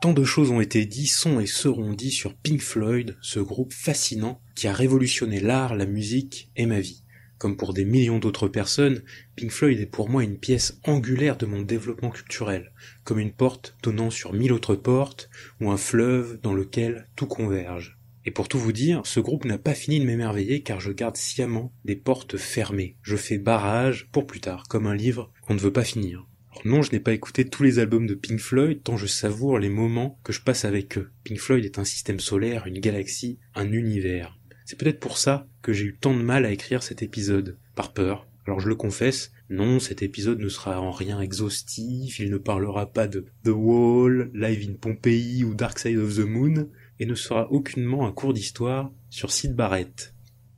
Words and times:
Tant 0.00 0.12
de 0.12 0.22
choses 0.22 0.52
ont 0.52 0.60
été 0.60 0.86
dites, 0.86 1.10
sont 1.10 1.40
et 1.40 1.46
seront 1.46 1.92
dites 1.92 2.12
sur 2.12 2.36
Pink 2.36 2.60
Floyd, 2.60 3.16
ce 3.20 3.40
groupe 3.40 3.72
fascinant 3.72 4.40
qui 4.54 4.68
a 4.68 4.72
révolutionné 4.72 5.40
l'art, 5.40 5.74
la 5.74 5.86
musique 5.86 6.52
et 6.54 6.66
ma 6.66 6.78
vie. 6.78 7.02
Comme 7.36 7.56
pour 7.56 7.74
des 7.74 7.84
millions 7.84 8.20
d'autres 8.20 8.46
personnes, 8.46 9.02
Pink 9.34 9.50
Floyd 9.50 9.80
est 9.80 9.86
pour 9.86 10.08
moi 10.08 10.22
une 10.22 10.38
pièce 10.38 10.78
angulaire 10.84 11.36
de 11.36 11.46
mon 11.46 11.62
développement 11.62 12.10
culturel, 12.10 12.72
comme 13.02 13.18
une 13.18 13.32
porte 13.32 13.76
donnant 13.82 14.10
sur 14.10 14.32
mille 14.32 14.52
autres 14.52 14.76
portes, 14.76 15.30
ou 15.60 15.68
un 15.68 15.76
fleuve 15.76 16.38
dans 16.42 16.54
lequel 16.54 17.08
tout 17.16 17.26
converge. 17.26 17.98
Et 18.24 18.30
pour 18.30 18.46
tout 18.46 18.58
vous 18.58 18.72
dire, 18.72 19.02
ce 19.04 19.18
groupe 19.18 19.46
n'a 19.46 19.58
pas 19.58 19.74
fini 19.74 19.98
de 19.98 20.04
m'émerveiller 20.04 20.62
car 20.62 20.78
je 20.78 20.92
garde 20.92 21.16
sciemment 21.16 21.72
des 21.84 21.96
portes 21.96 22.36
fermées. 22.36 22.96
Je 23.02 23.16
fais 23.16 23.38
barrage 23.38 24.08
pour 24.12 24.28
plus 24.28 24.40
tard, 24.40 24.68
comme 24.68 24.86
un 24.86 24.94
livre 24.94 25.32
qu'on 25.42 25.54
ne 25.54 25.60
veut 25.60 25.72
pas 25.72 25.82
finir. 25.82 26.28
Non, 26.64 26.82
je 26.82 26.92
n'ai 26.92 27.00
pas 27.00 27.12
écouté 27.12 27.48
tous 27.48 27.62
les 27.62 27.78
albums 27.78 28.06
de 28.06 28.14
Pink 28.14 28.40
Floyd 28.40 28.82
tant 28.82 28.96
je 28.96 29.06
savoure 29.06 29.58
les 29.58 29.68
moments 29.68 30.18
que 30.24 30.32
je 30.32 30.40
passe 30.40 30.64
avec 30.64 30.98
eux. 30.98 31.10
Pink 31.24 31.38
Floyd 31.38 31.64
est 31.64 31.78
un 31.78 31.84
système 31.84 32.20
solaire, 32.20 32.66
une 32.66 32.80
galaxie, 32.80 33.38
un 33.54 33.70
univers. 33.72 34.38
C'est 34.64 34.78
peut-être 34.78 35.00
pour 35.00 35.18
ça 35.18 35.46
que 35.62 35.72
j'ai 35.72 35.86
eu 35.86 35.96
tant 35.98 36.14
de 36.14 36.22
mal 36.22 36.44
à 36.44 36.50
écrire 36.50 36.82
cet 36.82 37.02
épisode, 37.02 37.56
par 37.74 37.92
peur. 37.92 38.26
Alors 38.46 38.60
je 38.60 38.68
le 38.68 38.74
confesse, 38.74 39.32
non, 39.50 39.78
cet 39.78 40.02
épisode 40.02 40.40
ne 40.40 40.48
sera 40.48 40.80
en 40.80 40.90
rien 40.90 41.20
exhaustif, 41.20 42.18
il 42.18 42.30
ne 42.30 42.38
parlera 42.38 42.92
pas 42.92 43.06
de 43.06 43.26
The 43.44 43.50
Wall, 43.50 44.30
Live 44.34 44.68
in 44.68 44.74
Pompeii 44.74 45.44
ou 45.44 45.54
Dark 45.54 45.78
Side 45.78 45.98
of 45.98 46.16
the 46.16 46.26
Moon, 46.26 46.68
et 46.98 47.06
ne 47.06 47.14
sera 47.14 47.50
aucunement 47.52 48.06
un 48.06 48.12
cours 48.12 48.32
d'histoire 48.32 48.90
sur 49.10 49.32
Sid 49.32 49.54
Barrett. 49.54 50.14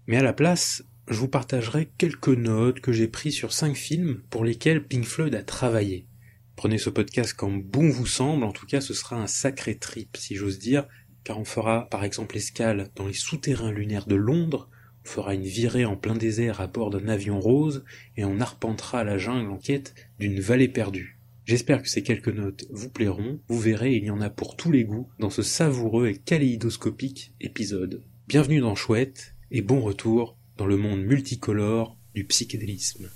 Mais 0.06 0.16
à 0.16 0.22
la 0.22 0.32
place, 0.32 0.84
je 1.10 1.18
vous 1.18 1.28
partagerai 1.28 1.90
quelques 1.98 2.28
notes 2.28 2.80
que 2.80 2.92
j'ai 2.92 3.08
prises 3.08 3.34
sur 3.34 3.52
cinq 3.52 3.76
films 3.76 4.22
pour 4.30 4.44
lesquels 4.44 4.86
Pink 4.86 5.04
Floyd 5.04 5.34
a 5.34 5.42
travaillé. 5.42 6.06
Prenez 6.54 6.78
ce 6.78 6.88
podcast 6.88 7.34
comme 7.34 7.62
bon 7.62 7.90
vous 7.90 8.06
semble, 8.06 8.44
en 8.44 8.52
tout 8.52 8.66
cas 8.66 8.80
ce 8.80 8.94
sera 8.94 9.16
un 9.16 9.26
sacré 9.26 9.74
trip 9.74 10.16
si 10.16 10.36
j'ose 10.36 10.60
dire, 10.60 10.86
car 11.24 11.40
on 11.40 11.44
fera 11.44 11.88
par 11.90 12.04
exemple 12.04 12.36
escale 12.36 12.90
dans 12.94 13.08
les 13.08 13.12
souterrains 13.12 13.72
lunaires 13.72 14.06
de 14.06 14.14
Londres, 14.14 14.70
on 15.04 15.08
fera 15.08 15.34
une 15.34 15.42
virée 15.42 15.84
en 15.84 15.96
plein 15.96 16.14
désert 16.14 16.60
à 16.60 16.68
bord 16.68 16.90
d'un 16.90 17.08
avion 17.08 17.40
rose, 17.40 17.84
et 18.16 18.24
on 18.24 18.38
arpentera 18.38 19.02
la 19.02 19.18
jungle 19.18 19.50
en 19.50 19.58
quête 19.58 19.96
d'une 20.20 20.38
vallée 20.38 20.68
perdue. 20.68 21.18
J'espère 21.44 21.82
que 21.82 21.88
ces 21.88 22.04
quelques 22.04 22.28
notes 22.28 22.66
vous 22.70 22.88
plairont, 22.88 23.40
vous 23.48 23.58
verrez 23.58 23.96
il 23.96 24.04
y 24.04 24.10
en 24.10 24.20
a 24.20 24.30
pour 24.30 24.56
tous 24.56 24.70
les 24.70 24.84
goûts 24.84 25.08
dans 25.18 25.30
ce 25.30 25.42
savoureux 25.42 26.06
et 26.06 26.18
kaléidoscopique 26.18 27.32
épisode. 27.40 28.04
Bienvenue 28.28 28.60
dans 28.60 28.76
Chouette, 28.76 29.34
et 29.50 29.62
bon 29.62 29.80
retour 29.80 30.36
dans 30.60 30.66
le 30.66 30.76
monde 30.76 31.00
multicolore 31.00 31.96
du 32.14 32.26
psychédélisme. 32.26 33.08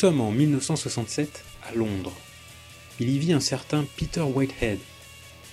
Sommes 0.00 0.22
en 0.22 0.30
1967 0.30 1.44
à 1.68 1.74
Londres. 1.74 2.16
Il 3.00 3.10
y 3.10 3.18
vit 3.18 3.34
un 3.34 3.40
certain 3.40 3.84
Peter 3.98 4.22
Whitehead. 4.22 4.78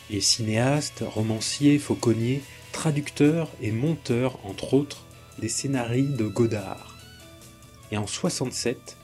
Est 0.10 0.22
cinéaste, 0.22 1.04
romancier, 1.06 1.78
fauconnier, 1.80 2.42
traducteur 2.72 3.52
et 3.62 3.74
monteur, 3.74 4.40
entre 4.46 4.74
autres, 4.74 5.06
des 5.38 5.50
scénarii 5.50 6.08
de 6.08 6.24
Godard. 6.28 6.96
Et 7.92 7.98
en 7.98 8.08
67, 8.08 8.96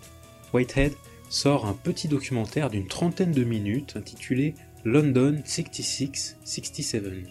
Whitehead 0.53 0.93
sort 1.27 1.65
un 1.65 1.73
petit 1.73 2.07
documentaire 2.07 2.69
d'une 2.69 2.87
trentaine 2.87 3.33
de 3.33 3.43
minutes 3.43 3.97
intitulé 3.97 4.55
London 4.85 5.43
66-67. 5.45 7.25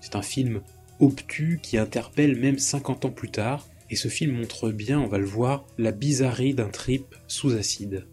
C'est 0.00 0.16
un 0.16 0.22
film 0.22 0.62
obtus 1.00 1.60
qui 1.62 1.76
interpelle 1.76 2.34
même 2.34 2.58
50 2.58 3.04
ans 3.04 3.10
plus 3.10 3.30
tard 3.30 3.68
et 3.90 3.96
ce 3.96 4.08
film 4.08 4.32
montre 4.32 4.70
bien, 4.70 5.00
on 5.00 5.06
va 5.06 5.18
le 5.18 5.26
voir, 5.26 5.66
la 5.78 5.92
bizarrerie 5.92 6.54
d'un 6.54 6.68
trip 6.68 7.14
sous 7.28 7.52
acide. 7.52 8.06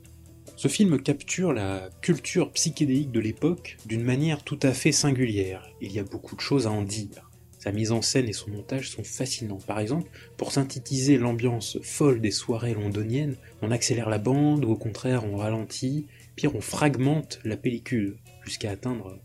Ce 0.56 0.68
film 0.68 1.02
capture 1.02 1.52
la 1.52 1.90
culture 2.02 2.52
psychédélique 2.52 3.12
de 3.12 3.20
l'époque 3.20 3.78
d'une 3.86 4.04
manière 4.04 4.44
tout 4.44 4.60
à 4.62 4.72
fait 4.72 4.92
singulière. 4.92 5.68
Il 5.82 5.92
y 5.92 6.00
a 6.00 6.04
beaucoup 6.04 6.36
de 6.36 6.42
choses 6.42 6.68
à 6.68 6.72
en 6.72 6.84
dire. 6.84 7.32
Sa 7.58 7.72
mise 7.72 7.92
en 7.92 8.02
scène 8.02 8.28
et 8.28 8.34
son 8.34 8.52
montage 8.52 8.90
sont 8.90 9.04
fascinants. 9.04 9.58
Par 9.66 9.80
exemple, 9.80 10.12
pour 10.38 10.52
synthétiser 10.52 11.18
l'ambiance 11.18 11.80
folle 11.82 12.22
des 12.22 12.32
soirées 12.32 12.74
londoniennes, 12.74 13.38
on 13.62 13.72
accélère 13.72 14.10
la 14.10 14.20
bande 14.20 14.66
ou 14.66 14.72
au 14.72 14.76
contraire 14.76 15.26
on 15.26 15.38
ralentit, 15.38 16.06
pire 16.36 16.56
on 16.56 16.62
fragmente 16.62 17.40
la 17.44 17.58
pellicule 17.58 18.18
jusqu'à 18.44 18.72
atteindre 18.72 19.18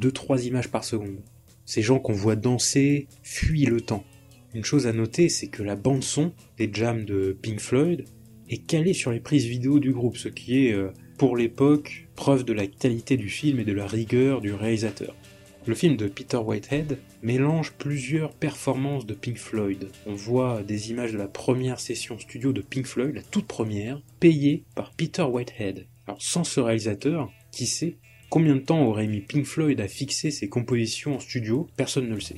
2-3 0.00 0.44
images 0.44 0.70
par 0.70 0.84
seconde. 0.84 1.22
Ces 1.66 1.82
gens 1.82 1.98
qu'on 1.98 2.12
voit 2.12 2.36
danser 2.36 3.08
fuient 3.22 3.66
le 3.66 3.80
temps. 3.80 4.04
Une 4.54 4.64
chose 4.64 4.86
à 4.86 4.92
noter, 4.92 5.28
c'est 5.28 5.48
que 5.48 5.64
la 5.64 5.74
bande 5.74 6.04
son 6.04 6.32
des 6.58 6.70
jams 6.72 7.04
de 7.04 7.36
Pink 7.42 7.58
Floyd 7.58 8.04
est 8.48 8.64
calée 8.64 8.92
sur 8.92 9.10
les 9.10 9.18
prises 9.18 9.46
vidéo 9.46 9.80
du 9.80 9.92
groupe, 9.92 10.16
ce 10.16 10.28
qui 10.28 10.66
est, 10.66 10.72
euh, 10.72 10.92
pour 11.18 11.36
l'époque, 11.36 12.06
preuve 12.14 12.44
de 12.44 12.52
la 12.52 12.68
qualité 12.68 13.16
du 13.16 13.28
film 13.28 13.58
et 13.58 13.64
de 13.64 13.72
la 13.72 13.88
rigueur 13.88 14.40
du 14.40 14.52
réalisateur. 14.52 15.16
Le 15.66 15.74
film 15.74 15.96
de 15.96 16.06
Peter 16.06 16.36
Whitehead 16.36 16.98
mélange 17.22 17.72
plusieurs 17.72 18.32
performances 18.32 19.06
de 19.06 19.14
Pink 19.14 19.38
Floyd. 19.38 19.88
On 20.06 20.14
voit 20.14 20.62
des 20.62 20.90
images 20.90 21.12
de 21.12 21.18
la 21.18 21.26
première 21.26 21.80
session 21.80 22.16
studio 22.18 22.52
de 22.52 22.60
Pink 22.60 22.86
Floyd, 22.86 23.14
la 23.16 23.22
toute 23.22 23.46
première, 23.46 24.00
payée 24.20 24.62
par 24.76 24.92
Peter 24.92 25.22
Whitehead. 25.22 25.88
Alors 26.06 26.22
sans 26.22 26.44
ce 26.44 26.60
réalisateur, 26.60 27.32
qui 27.50 27.66
sait 27.66 27.96
combien 28.30 28.54
de 28.54 28.60
temps 28.60 28.86
aurait 28.86 29.08
mis 29.08 29.20
Pink 29.20 29.46
Floyd 29.46 29.80
à 29.80 29.88
fixer 29.88 30.30
ses 30.30 30.48
compositions 30.48 31.16
en 31.16 31.20
studio? 31.20 31.66
Personne 31.76 32.08
ne 32.08 32.14
le 32.14 32.20
sait. 32.20 32.36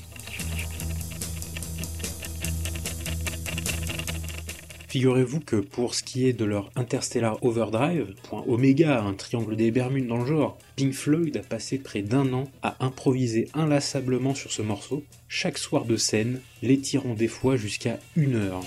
Figurez-vous 4.97 5.41
que 5.41 5.57
pour 5.57 5.95
ce 5.95 6.03
qui 6.03 6.27
est 6.27 6.33
de 6.33 6.47
leur 6.47 6.71
Interstellar 6.75 7.37
Overdrive, 7.45 8.15
point 8.23 8.43
oméga, 8.49 9.03
un 9.03 9.13
triangle 9.13 9.55
des 9.55 9.71
Bermudes 9.71 10.07
dans 10.07 10.17
le 10.17 10.25
genre, 10.25 10.57
Pink 10.77 10.95
Floyd 10.95 11.37
a 11.37 11.41
passé 11.41 11.77
près 11.77 12.01
d'un 12.01 12.33
an 12.33 12.45
à 12.63 12.83
improviser 12.83 13.51
inlassablement 13.53 14.35
sur 14.35 14.53
ce 14.53 14.63
morceau, 14.63 15.05
chaque 15.29 15.59
soir 15.59 15.85
de 15.85 15.99
scène, 15.99 16.41
l'étirant 16.63 17.13
des 17.13 17.29
fois 17.29 17.57
jusqu'à 17.57 17.99
une 18.17 18.37
heure. 18.37 18.63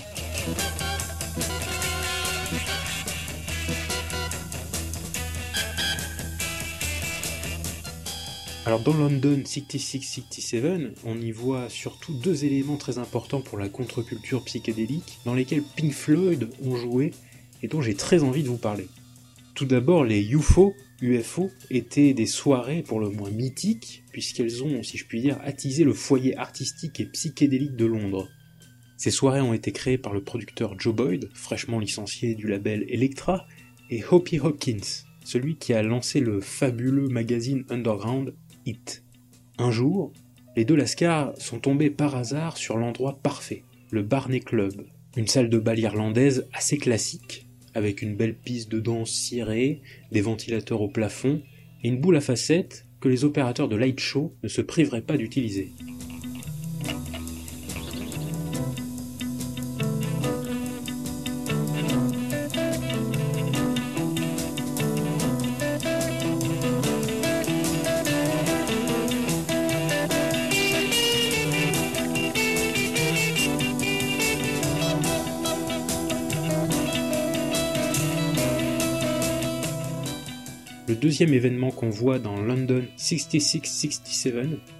Alors 8.70 8.82
dans 8.82 8.96
London 8.96 9.42
66-67, 9.44 10.92
on 11.04 11.20
y 11.20 11.32
voit 11.32 11.68
surtout 11.68 12.14
deux 12.14 12.44
éléments 12.44 12.76
très 12.76 12.98
importants 12.98 13.40
pour 13.40 13.58
la 13.58 13.68
contre-culture 13.68 14.44
psychédélique 14.44 15.18
dans 15.24 15.34
lesquels 15.34 15.64
Pink 15.76 15.90
Floyd 15.90 16.48
ont 16.62 16.76
joué 16.76 17.10
et 17.64 17.66
dont 17.66 17.82
j'ai 17.82 17.96
très 17.96 18.22
envie 18.22 18.44
de 18.44 18.48
vous 18.48 18.58
parler. 18.58 18.86
Tout 19.56 19.64
d'abord, 19.64 20.04
les 20.04 20.22
UFO, 20.22 20.72
UFO 21.02 21.50
étaient 21.70 22.14
des 22.14 22.26
soirées 22.26 22.84
pour 22.84 23.00
le 23.00 23.08
moins 23.08 23.30
mythiques, 23.30 24.04
puisqu'elles 24.12 24.62
ont, 24.62 24.84
si 24.84 24.98
je 24.98 25.04
puis 25.04 25.20
dire, 25.20 25.40
attisé 25.42 25.82
le 25.82 25.92
foyer 25.92 26.36
artistique 26.36 27.00
et 27.00 27.06
psychédélique 27.06 27.74
de 27.74 27.86
Londres. 27.86 28.28
Ces 28.96 29.10
soirées 29.10 29.40
ont 29.40 29.52
été 29.52 29.72
créées 29.72 29.98
par 29.98 30.12
le 30.12 30.22
producteur 30.22 30.78
Joe 30.78 30.94
Boyd, 30.94 31.28
fraîchement 31.34 31.80
licencié 31.80 32.36
du 32.36 32.46
label 32.46 32.84
Elektra, 32.88 33.48
et 33.90 34.04
Hoppy 34.08 34.38
Hopkins, 34.38 35.02
celui 35.24 35.56
qui 35.56 35.72
a 35.72 35.82
lancé 35.82 36.20
le 36.20 36.40
fabuleux 36.40 37.08
magazine 37.08 37.64
Underground 37.68 38.32
un 39.58 39.70
jour, 39.70 40.12
les 40.56 40.64
deux 40.64 40.74
Lascars 40.74 41.32
sont 41.38 41.58
tombés 41.58 41.90
par 41.90 42.16
hasard 42.16 42.56
sur 42.56 42.76
l'endroit 42.76 43.18
parfait, 43.22 43.62
le 43.90 44.02
Barney 44.02 44.40
Club, 44.40 44.86
une 45.16 45.26
salle 45.26 45.48
de 45.48 45.58
bal 45.58 45.78
irlandaise 45.78 46.48
assez 46.52 46.78
classique, 46.78 47.46
avec 47.74 48.02
une 48.02 48.16
belle 48.16 48.34
piste 48.34 48.70
de 48.70 48.80
danse 48.80 49.10
cirée, 49.10 49.80
des 50.12 50.20
ventilateurs 50.20 50.82
au 50.82 50.88
plafond 50.88 51.42
et 51.82 51.88
une 51.88 52.00
boule 52.00 52.16
à 52.16 52.20
facettes 52.20 52.86
que 53.00 53.08
les 53.08 53.24
opérateurs 53.24 53.68
de 53.68 53.76
light 53.76 54.00
show 54.00 54.34
ne 54.42 54.48
se 54.48 54.60
priveraient 54.60 55.00
pas 55.02 55.16
d'utiliser. 55.16 55.72
Deuxième 81.00 81.32
événement 81.32 81.70
qu'on 81.70 81.88
voit 81.88 82.18
dans 82.18 82.36
London 82.42 82.84
6667 82.96 84.34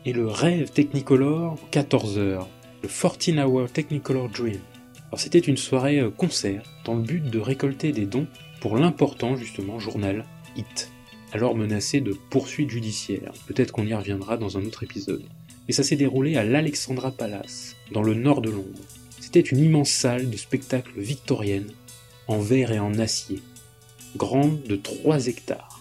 est 0.04 0.12
le 0.12 0.26
rêve 0.26 0.70
Technicolor 0.70 1.58
14 1.70 2.18
heures, 2.18 2.46
le 2.82 2.88
14 2.88 3.38
Hour 3.38 3.72
Technicolor 3.72 4.28
Dream. 4.28 4.60
Alors 5.08 5.18
c'était 5.18 5.38
une 5.38 5.56
soirée 5.56 5.98
euh, 5.98 6.10
concert 6.10 6.62
dans 6.84 6.94
le 6.94 7.02
but 7.02 7.24
de 7.24 7.38
récolter 7.38 7.92
des 7.92 8.04
dons 8.04 8.26
pour 8.60 8.76
l'important 8.76 9.34
justement 9.34 9.78
journal 9.78 10.26
Hit, 10.56 10.90
alors 11.32 11.56
menacé 11.56 12.02
de 12.02 12.12
poursuites 12.12 12.70
judiciaires. 12.70 13.32
Peut-être 13.46 13.72
qu'on 13.72 13.86
y 13.86 13.94
reviendra 13.94 14.36
dans 14.36 14.58
un 14.58 14.64
autre 14.66 14.82
épisode. 14.82 15.24
Et 15.68 15.72
ça 15.72 15.82
s'est 15.82 15.96
déroulé 15.96 16.36
à 16.36 16.44
l'Alexandra 16.44 17.12
Palace, 17.12 17.76
dans 17.92 18.02
le 18.02 18.12
nord 18.12 18.42
de 18.42 18.50
Londres. 18.50 18.84
C'était 19.20 19.40
une 19.40 19.64
immense 19.64 19.90
salle 19.90 20.28
de 20.28 20.36
spectacle 20.36 21.00
victorienne, 21.00 21.72
en 22.26 22.40
verre 22.40 22.72
et 22.72 22.78
en 22.78 22.98
acier, 22.98 23.40
grande 24.16 24.62
de 24.64 24.76
3 24.76 25.28
hectares. 25.28 25.79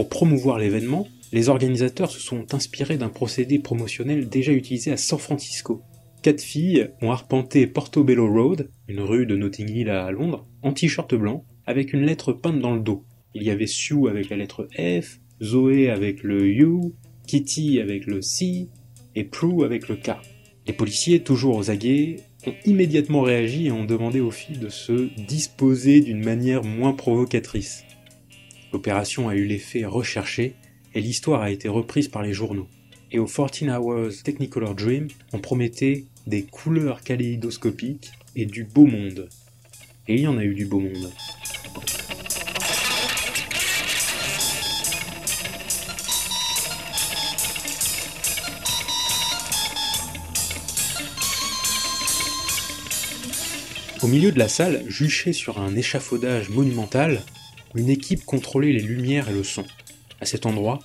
Pour 0.00 0.08
promouvoir 0.08 0.58
l'événement, 0.58 1.06
les 1.30 1.50
organisateurs 1.50 2.10
se 2.10 2.20
sont 2.20 2.54
inspirés 2.54 2.96
d'un 2.96 3.10
procédé 3.10 3.58
promotionnel 3.58 4.30
déjà 4.30 4.50
utilisé 4.50 4.90
à 4.90 4.96
San 4.96 5.18
Francisco. 5.18 5.82
Quatre 6.22 6.40
filles 6.40 6.88
ont 7.02 7.10
arpenté 7.10 7.66
Portobello 7.66 8.26
Road, 8.32 8.70
une 8.88 9.00
rue 9.00 9.26
de 9.26 9.36
Notting 9.36 9.68
Hill 9.68 9.90
à 9.90 10.10
Londres, 10.10 10.46
en 10.62 10.72
t-shirt 10.72 11.14
blanc, 11.14 11.44
avec 11.66 11.92
une 11.92 12.06
lettre 12.06 12.32
peinte 12.32 12.60
dans 12.60 12.74
le 12.74 12.80
dos. 12.80 13.04
Il 13.34 13.42
y 13.42 13.50
avait 13.50 13.66
Sue 13.66 14.08
avec 14.08 14.30
la 14.30 14.38
lettre 14.38 14.68
F, 14.72 15.20
Zoé 15.42 15.90
avec 15.90 16.22
le 16.22 16.46
U, 16.48 16.94
Kitty 17.26 17.78
avec 17.78 18.06
le 18.06 18.22
C 18.22 18.70
et 19.14 19.24
Prue 19.24 19.66
avec 19.66 19.86
le 19.88 19.96
K. 19.96 20.12
Les 20.66 20.72
policiers, 20.72 21.20
toujours 21.20 21.56
aux 21.56 21.70
aguets, 21.70 22.16
ont 22.46 22.54
immédiatement 22.64 23.20
réagi 23.20 23.66
et 23.66 23.70
ont 23.70 23.84
demandé 23.84 24.20
aux 24.20 24.30
filles 24.30 24.56
de 24.56 24.70
se 24.70 25.10
disposer 25.26 26.00
d'une 26.00 26.24
manière 26.24 26.64
moins 26.64 26.94
provocatrice. 26.94 27.84
L'opération 28.72 29.28
a 29.28 29.34
eu 29.34 29.44
l'effet 29.46 29.84
recherché 29.84 30.54
et 30.94 31.00
l'histoire 31.00 31.42
a 31.42 31.50
été 31.50 31.68
reprise 31.68 32.08
par 32.08 32.22
les 32.22 32.32
journaux. 32.32 32.68
Et 33.10 33.18
au 33.18 33.26
14 33.26 33.68
Hours 33.68 34.22
Technicolor 34.22 34.74
Dream, 34.74 35.08
on 35.32 35.38
promettait 35.40 36.04
des 36.26 36.42
couleurs 36.42 37.02
kaléidoscopiques 37.02 38.12
et 38.36 38.46
du 38.46 38.64
beau 38.64 38.86
monde. 38.86 39.28
Et 40.06 40.14
il 40.14 40.20
y 40.20 40.26
en 40.28 40.38
a 40.38 40.44
eu 40.44 40.54
du 40.54 40.66
beau 40.66 40.78
monde. 40.78 41.10
Au 54.02 54.06
milieu 54.06 54.32
de 54.32 54.38
la 54.38 54.48
salle, 54.48 54.84
juché 54.86 55.32
sur 55.32 55.60
un 55.60 55.76
échafaudage 55.76 56.48
monumental, 56.48 57.22
une 57.74 57.88
équipe 57.88 58.24
contrôlait 58.24 58.72
les 58.72 58.82
lumières 58.82 59.28
et 59.28 59.32
le 59.32 59.44
son. 59.44 59.64
À 60.20 60.26
cet 60.26 60.46
endroit, 60.46 60.80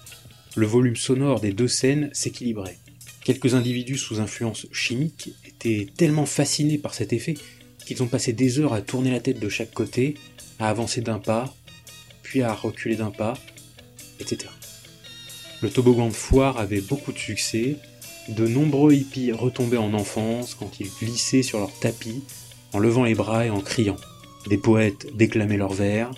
le 0.56 0.66
volume 0.66 0.96
sonore 0.96 1.40
des 1.40 1.52
deux 1.52 1.68
scènes 1.68 2.10
s'équilibrait. 2.14 2.78
Quelques 3.24 3.56
individus 3.56 3.98
sous 3.98 4.20
influence 4.20 4.68
chimique 4.72 5.32
étaient 5.46 5.88
tellement 5.98 6.26
fascinés 6.26 6.78
par 6.78 6.94
cet 6.94 7.12
effet 7.12 7.36
qu'ils 7.86 8.04
ont 8.04 8.08
passé 8.08 8.34
des 8.34 8.60
heures 8.60 8.74
à 8.74 8.82
tourner 8.82 9.12
la 9.12 9.20
tête 9.20 9.40
de 9.40 9.50
chaque 9.50 9.74
côté, 9.74 10.16
à 10.60 10.70
avancer 10.70 11.02
d'un 11.02 11.20
pas, 11.20 11.54
puis 12.24 12.42
à 12.42 12.54
reculer 12.54 12.96
d'un 12.96 13.12
pas, 13.12 13.36
etc. 14.20 14.48
Le 15.62 15.70
toboggan 15.70 16.08
de 16.08 16.14
foire 16.14 16.58
avait 16.60 16.82
beaucoup 16.82 17.12
de 17.12 17.18
succès, 17.18 17.78
de 18.30 18.48
nombreux 18.48 18.94
hippies 18.94 19.32
retombaient 19.32 19.78
en 19.78 19.94
enfance 19.94 20.56
quand 20.56 20.80
ils 20.80 20.90
glissaient 21.00 21.44
sur 21.44 21.60
leur 21.60 21.78
tapis 21.80 22.24
en 22.74 22.80
levant 22.80 23.04
les 23.04 23.16
bras 23.16 23.46
et 23.46 23.50
en 23.50 23.62
criant. 23.62 23.98
Des 24.48 24.58
poètes 24.58 25.16
déclamaient 25.16 25.58
leurs 25.58 25.74
vers, 25.74 26.12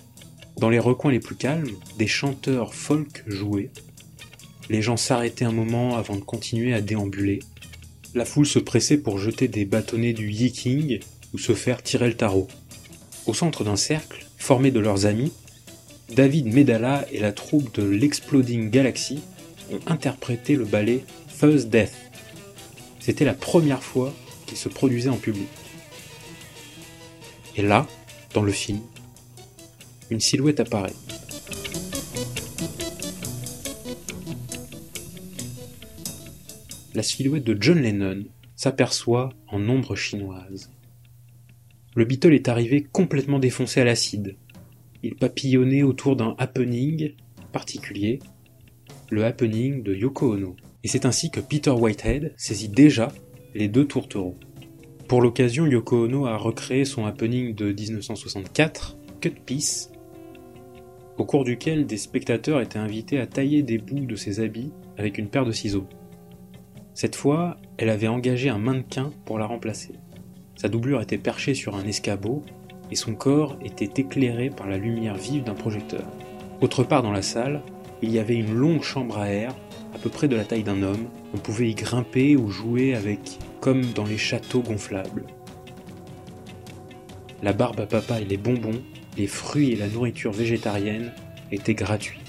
dans 0.58 0.70
les 0.70 0.78
recoins 0.78 1.12
les 1.12 1.20
plus 1.20 1.36
calmes, 1.36 1.70
des 1.98 2.06
chanteurs 2.08 2.74
folk 2.74 3.22
jouaient. 3.26 3.70
Les 4.68 4.82
gens 4.82 4.96
s'arrêtaient 4.96 5.44
un 5.44 5.52
moment 5.52 5.96
avant 5.96 6.16
de 6.16 6.20
continuer 6.20 6.74
à 6.74 6.80
déambuler. 6.80 7.40
La 8.14 8.24
foule 8.24 8.46
se 8.46 8.58
pressait 8.58 8.98
pour 8.98 9.18
jeter 9.18 9.46
des 9.48 9.64
bâtonnets 9.64 10.12
du 10.12 10.30
yiking 10.30 11.00
ou 11.32 11.38
se 11.38 11.54
faire 11.54 11.82
tirer 11.82 12.08
le 12.08 12.16
tarot. 12.16 12.48
Au 13.26 13.34
centre 13.34 13.62
d'un 13.62 13.76
cercle, 13.76 14.26
formé 14.36 14.70
de 14.70 14.80
leurs 14.80 15.06
amis, 15.06 15.32
David 16.10 16.52
Medalla 16.52 17.06
et 17.12 17.20
la 17.20 17.32
troupe 17.32 17.74
de 17.74 17.84
l'Exploding 17.84 18.70
Galaxy 18.70 19.20
ont 19.70 19.80
interprété 19.86 20.56
le 20.56 20.64
ballet 20.64 21.04
First 21.28 21.68
Death. 21.68 21.92
C'était 22.98 23.26
la 23.26 23.34
première 23.34 23.82
fois 23.82 24.12
qu'il 24.46 24.56
se 24.56 24.68
produisait 24.68 25.10
en 25.10 25.16
public. 25.16 25.48
Et 27.56 27.62
là, 27.62 27.86
dans 28.34 28.42
le 28.42 28.52
film, 28.52 28.80
une 30.10 30.20
silhouette 30.20 30.60
apparaît. 30.60 30.94
La 36.94 37.02
silhouette 37.02 37.44
de 37.44 37.56
John 37.60 37.80
Lennon 37.80 38.24
s'aperçoit 38.56 39.30
en 39.48 39.68
ombre 39.68 39.94
chinoise. 39.94 40.70
Le 41.94 42.04
Beatle 42.04 42.34
est 42.34 42.48
arrivé 42.48 42.82
complètement 42.82 43.38
défoncé 43.38 43.80
à 43.80 43.84
l'acide. 43.84 44.36
Il 45.02 45.14
papillonnait 45.14 45.82
autour 45.82 46.16
d'un 46.16 46.34
happening 46.38 47.12
particulier, 47.52 48.18
le 49.10 49.24
happening 49.24 49.82
de 49.82 49.94
Yoko 49.94 50.34
Ono. 50.34 50.56
Et 50.82 50.88
c'est 50.88 51.06
ainsi 51.06 51.30
que 51.30 51.40
Peter 51.40 51.70
Whitehead 51.70 52.34
saisit 52.36 52.68
déjà 52.68 53.12
les 53.54 53.68
deux 53.68 53.86
tourtereaux. 53.86 54.36
Pour 55.06 55.22
l'occasion, 55.22 55.66
Yoko 55.66 56.04
Ono 56.04 56.26
a 56.26 56.36
recréé 56.36 56.84
son 56.84 57.06
happening 57.06 57.54
de 57.54 57.72
1964, 57.72 58.96
Cut 59.20 59.30
Piece, 59.46 59.90
au 61.18 61.24
cours 61.24 61.44
duquel 61.44 61.84
des 61.84 61.96
spectateurs 61.96 62.60
étaient 62.60 62.78
invités 62.78 63.18
à 63.18 63.26
tailler 63.26 63.62
des 63.62 63.78
bouts 63.78 64.06
de 64.06 64.16
ses 64.16 64.40
habits 64.40 64.72
avec 64.96 65.18
une 65.18 65.28
paire 65.28 65.44
de 65.44 65.52
ciseaux. 65.52 65.86
Cette 66.94 67.16
fois, 67.16 67.58
elle 67.76 67.90
avait 67.90 68.08
engagé 68.08 68.48
un 68.48 68.58
mannequin 68.58 69.12
pour 69.24 69.38
la 69.38 69.46
remplacer. 69.46 69.94
Sa 70.56 70.68
doublure 70.68 71.00
était 71.00 71.18
perchée 71.18 71.54
sur 71.54 71.76
un 71.76 71.84
escabeau 71.84 72.44
et 72.90 72.96
son 72.96 73.14
corps 73.14 73.56
était 73.64 74.00
éclairé 74.00 74.50
par 74.50 74.68
la 74.68 74.78
lumière 74.78 75.16
vive 75.16 75.44
d'un 75.44 75.54
projecteur. 75.54 76.04
Autre 76.60 76.84
part 76.84 77.02
dans 77.02 77.12
la 77.12 77.22
salle, 77.22 77.62
il 78.00 78.10
y 78.10 78.18
avait 78.18 78.36
une 78.36 78.54
longue 78.54 78.82
chambre 78.82 79.18
à 79.18 79.28
air, 79.28 79.54
à 79.94 79.98
peu 79.98 80.10
près 80.10 80.28
de 80.28 80.36
la 80.36 80.44
taille 80.44 80.62
d'un 80.62 80.82
homme. 80.82 81.08
On 81.34 81.38
pouvait 81.38 81.68
y 81.68 81.74
grimper 81.74 82.36
ou 82.36 82.48
jouer 82.48 82.94
avec, 82.94 83.38
comme 83.60 83.82
dans 83.92 84.04
les 84.04 84.18
châteaux 84.18 84.62
gonflables. 84.62 85.26
La 87.42 87.52
barbe 87.52 87.80
à 87.80 87.86
papa 87.86 88.20
et 88.20 88.24
les 88.24 88.36
bonbons 88.36 88.80
les 89.18 89.26
fruits 89.26 89.72
et 89.72 89.76
la 89.76 89.88
nourriture 89.88 90.32
végétarienne 90.32 91.12
étaient 91.50 91.74
gratuits. 91.74 92.20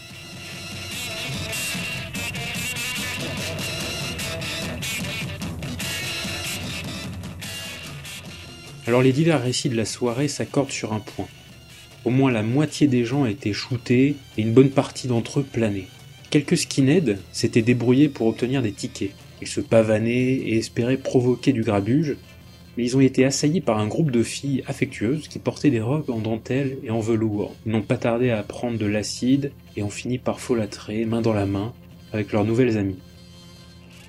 Alors 8.88 9.04
les 9.04 9.12
divers 9.14 9.44
récits 9.44 9.70
de 9.70 9.78
la 9.78 9.86
soirée 9.86 10.28
s'accordent 10.28 10.72
sur 10.72 10.94
un 10.94 11.00
point. 11.00 11.28
Au 12.06 12.10
moins 12.10 12.32
la 12.32 12.42
moitié 12.42 12.88
des 12.88 13.06
gens 13.06 13.28
étaient 13.28 13.54
shootés 13.54 14.16
et 14.38 14.42
une 14.42 14.54
bonne 14.54 14.72
partie 14.72 15.08
d'entre 15.08 15.42
eux 15.42 15.46
planaient. 15.50 15.88
Quelques 16.32 16.58
skinheads 16.58 17.18
s'étaient 17.32 17.62
débrouillés 17.62 18.10
pour 18.10 18.26
obtenir 18.26 18.64
des 18.64 18.72
tickets. 18.72 19.12
Ils 19.42 19.48
se 19.48 19.62
pavanaient 19.62 20.34
et 20.34 20.58
espéraient 20.58 20.98
provoquer 20.98 21.54
du 21.54 21.62
grabuge, 21.62 22.18
mais 22.80 22.86
ils 22.86 22.96
ont 22.96 23.02
été 23.02 23.26
assaillis 23.26 23.60
par 23.60 23.78
un 23.78 23.90
groupe 23.90 24.10
de 24.10 24.24
filles 24.24 24.64
affectueuses 24.66 25.28
qui 25.28 25.38
portaient 25.38 25.70
des 25.70 25.82
robes 25.82 26.10
en 26.10 26.20
dentelle 26.20 26.78
et 26.82 26.92
en 26.92 27.02
velours. 27.02 27.54
Ils 27.66 27.74
n'ont 27.74 27.82
pas 27.82 27.98
tardé 27.98 28.30
à 28.30 28.42
prendre 28.42 28.78
de 28.78 28.86
l'acide 28.86 29.52
et 29.76 29.84
ont 29.84 29.90
fini 29.90 30.18
par 30.18 30.40
folâtrer, 30.40 31.04
main 31.04 31.20
dans 31.20 31.34
la 31.34 31.46
main, 31.46 31.74
avec 32.14 32.32
leurs 32.32 32.46
nouvelles 32.46 32.78
amies. 32.78 33.02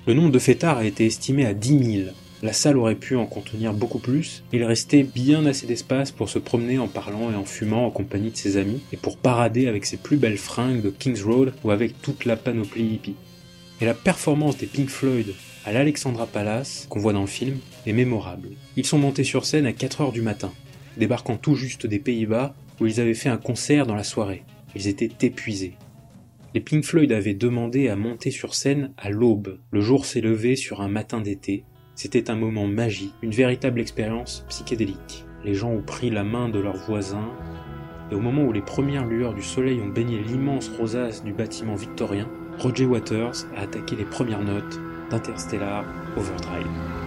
Le 0.07 0.13
nombre 0.13 0.31
de 0.31 0.39
fêtards 0.39 0.77
a 0.77 0.85
été 0.85 1.05
estimé 1.05 1.45
à 1.45 1.53
10 1.53 1.95
000. 2.03 2.09
La 2.43 2.53
salle 2.53 2.77
aurait 2.77 2.95
pu 2.95 3.17
en 3.17 3.25
contenir 3.25 3.73
beaucoup 3.73 3.99
plus, 3.99 4.41
il 4.53 4.63
restait 4.63 5.03
bien 5.03 5.45
assez 5.45 5.67
d'espace 5.67 6.13
pour 6.13 6.29
se 6.29 6.39
promener 6.39 6.79
en 6.79 6.87
parlant 6.87 7.29
et 7.29 7.35
en 7.35 7.43
fumant 7.43 7.85
en 7.85 7.91
compagnie 7.91 8.31
de 8.31 8.37
ses 8.37 8.55
amis, 8.55 8.79
et 8.93 8.97
pour 8.97 9.17
parader 9.17 9.67
avec 9.67 9.85
ses 9.85 9.97
plus 9.97 10.15
belles 10.15 10.37
fringues 10.37 10.81
de 10.81 10.91
Kings 10.91 11.23
Road 11.23 11.51
ou 11.65 11.71
avec 11.71 12.01
toute 12.01 12.23
la 12.23 12.37
panoplie 12.37 12.85
hippie. 12.85 13.15
Et 13.81 13.85
la 13.85 13.95
performance 13.95 14.55
des 14.55 14.67
Pink 14.67 14.87
Floyd 14.87 15.33
à 15.65 15.71
l'Alexandra 15.71 16.25
Palace, 16.25 16.87
qu'on 16.89 16.99
voit 16.99 17.13
dans 17.13 17.21
le 17.21 17.27
film, 17.27 17.57
est 17.85 17.93
mémorable. 17.93 18.49
Ils 18.75 18.85
sont 18.85 18.97
montés 18.97 19.23
sur 19.23 19.45
scène 19.45 19.65
à 19.65 19.71
4h 19.71 20.11
du 20.11 20.21
matin, 20.21 20.51
débarquant 20.97 21.37
tout 21.37 21.55
juste 21.55 21.85
des 21.85 21.99
Pays-Bas 21.99 22.55
où 22.79 22.87
ils 22.87 22.99
avaient 22.99 23.13
fait 23.13 23.29
un 23.29 23.37
concert 23.37 23.85
dans 23.85 23.95
la 23.95 24.03
soirée. 24.03 24.43
Ils 24.75 24.87
étaient 24.87 25.11
épuisés. 25.25 25.75
Les 26.53 26.61
Pink 26.61 26.83
Floyd 26.83 27.11
avaient 27.11 27.35
demandé 27.35 27.89
à 27.89 27.95
monter 27.95 28.31
sur 28.31 28.55
scène 28.55 28.91
à 28.97 29.09
l'aube. 29.09 29.59
Le 29.71 29.81
jour 29.81 30.05
s'est 30.05 30.21
levé 30.21 30.55
sur 30.55 30.81
un 30.81 30.89
matin 30.89 31.21
d'été. 31.21 31.63
C'était 31.95 32.31
un 32.31 32.35
moment 32.35 32.67
magique, 32.67 33.13
une 33.21 33.31
véritable 33.31 33.79
expérience 33.79 34.45
psychédélique. 34.49 35.25
Les 35.45 35.53
gens 35.53 35.71
ont 35.71 35.83
pris 35.83 36.09
la 36.09 36.23
main 36.23 36.49
de 36.49 36.59
leurs 36.59 36.77
voisins, 36.77 37.31
et 38.11 38.15
au 38.15 38.19
moment 38.19 38.43
où 38.43 38.51
les 38.51 38.61
premières 38.61 39.05
lueurs 39.05 39.33
du 39.33 39.43
soleil 39.43 39.79
ont 39.79 39.87
baigné 39.87 40.19
l'immense 40.19 40.69
rosace 40.69 41.23
du 41.23 41.33
bâtiment 41.33 41.75
victorien, 41.75 42.27
Roger 42.57 42.85
Waters 42.85 43.45
a 43.55 43.61
attaqué 43.61 43.95
les 43.95 44.05
premières 44.05 44.43
notes 44.43 44.79
d'Interstellar 45.11 45.83
Overdrive. 46.15 47.00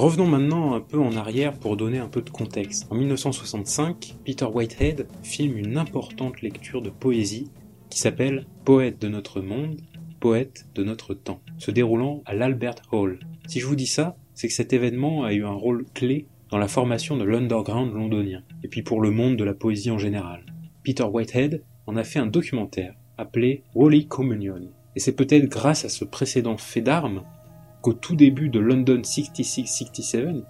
Revenons 0.00 0.26
maintenant 0.26 0.72
un 0.72 0.80
peu 0.80 0.98
en 0.98 1.14
arrière 1.14 1.52
pour 1.52 1.76
donner 1.76 1.98
un 1.98 2.08
peu 2.08 2.22
de 2.22 2.30
contexte. 2.30 2.86
En 2.88 2.94
1965, 2.94 4.16
Peter 4.24 4.46
Whitehead 4.46 5.06
filme 5.22 5.58
une 5.58 5.76
importante 5.76 6.40
lecture 6.40 6.80
de 6.80 6.88
poésie 6.88 7.50
qui 7.90 7.98
s'appelle 7.98 8.46
Poète 8.64 8.98
de 8.98 9.08
notre 9.08 9.42
monde, 9.42 9.78
poète 10.18 10.66
de 10.74 10.84
notre 10.84 11.12
temps, 11.12 11.42
se 11.58 11.70
déroulant 11.70 12.22
à 12.24 12.34
l'Albert 12.34 12.76
Hall. 12.92 13.20
Si 13.46 13.60
je 13.60 13.66
vous 13.66 13.76
dis 13.76 13.86
ça, 13.86 14.16
c'est 14.32 14.48
que 14.48 14.54
cet 14.54 14.72
événement 14.72 15.24
a 15.24 15.34
eu 15.34 15.44
un 15.44 15.52
rôle 15.52 15.84
clé 15.92 16.26
dans 16.48 16.56
la 16.56 16.66
formation 16.66 17.18
de 17.18 17.24
l'underground 17.24 17.92
londonien, 17.92 18.42
et 18.62 18.68
puis 18.68 18.80
pour 18.80 19.02
le 19.02 19.10
monde 19.10 19.36
de 19.36 19.44
la 19.44 19.52
poésie 19.52 19.90
en 19.90 19.98
général. 19.98 20.46
Peter 20.82 21.04
Whitehead 21.04 21.62
en 21.86 21.96
a 21.96 22.04
fait 22.04 22.20
un 22.20 22.26
documentaire 22.26 22.94
appelé 23.18 23.64
Holy 23.74 24.06
Communion, 24.06 24.70
et 24.96 24.98
c'est 24.98 25.12
peut-être 25.12 25.50
grâce 25.50 25.84
à 25.84 25.90
ce 25.90 26.06
précédent 26.06 26.56
fait 26.56 26.80
d'armes 26.80 27.22
qu'au 27.82 27.92
tout 27.92 28.14
début 28.14 28.48
de 28.48 28.60
London 28.60 29.02
66-67, 29.02 30.44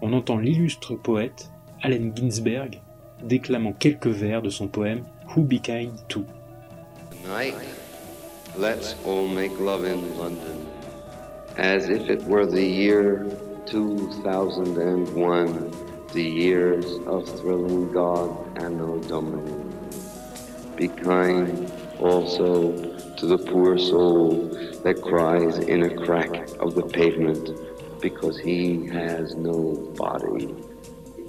on 0.00 0.12
entend 0.12 0.38
l'illustre 0.38 0.94
poète 0.94 1.50
Allen 1.82 2.12
Ginsberg 2.14 2.80
déclamant 3.22 3.72
quelques 3.72 4.08
vers 4.08 4.42
de 4.42 4.50
son 4.50 4.68
poème 4.68 5.04
Who 5.34 5.42
Became 5.42 5.92
Two. 6.08 6.24
Tonight, 7.22 7.54
let's 8.58 8.96
all 9.06 9.28
make 9.28 9.52
love 9.60 9.84
in 9.84 10.00
London 10.18 10.66
as 11.56 11.88
if 11.88 12.08
it 12.08 12.22
were 12.24 12.46
the 12.46 12.64
year 12.64 13.26
2001, 13.66 15.70
the 16.12 16.22
years 16.22 16.84
of 17.06 17.28
thrilling 17.40 17.92
God 17.92 18.30
Anno 18.58 18.98
Domini. 19.08 19.52
Be 20.76 20.88
kind 20.88 21.70
also 22.00 22.91
to 23.22 23.28
the 23.28 23.38
poor 23.38 23.78
soul 23.78 24.50
that 24.82 25.00
cries 25.00 25.56
in 25.58 25.84
a 25.84 25.94
crack 25.94 26.48
of 26.58 26.74
the 26.74 26.82
pavement 26.82 27.50
because 28.00 28.36
he 28.36 28.88
has 28.88 29.36
no 29.36 29.74
body, 29.96 30.52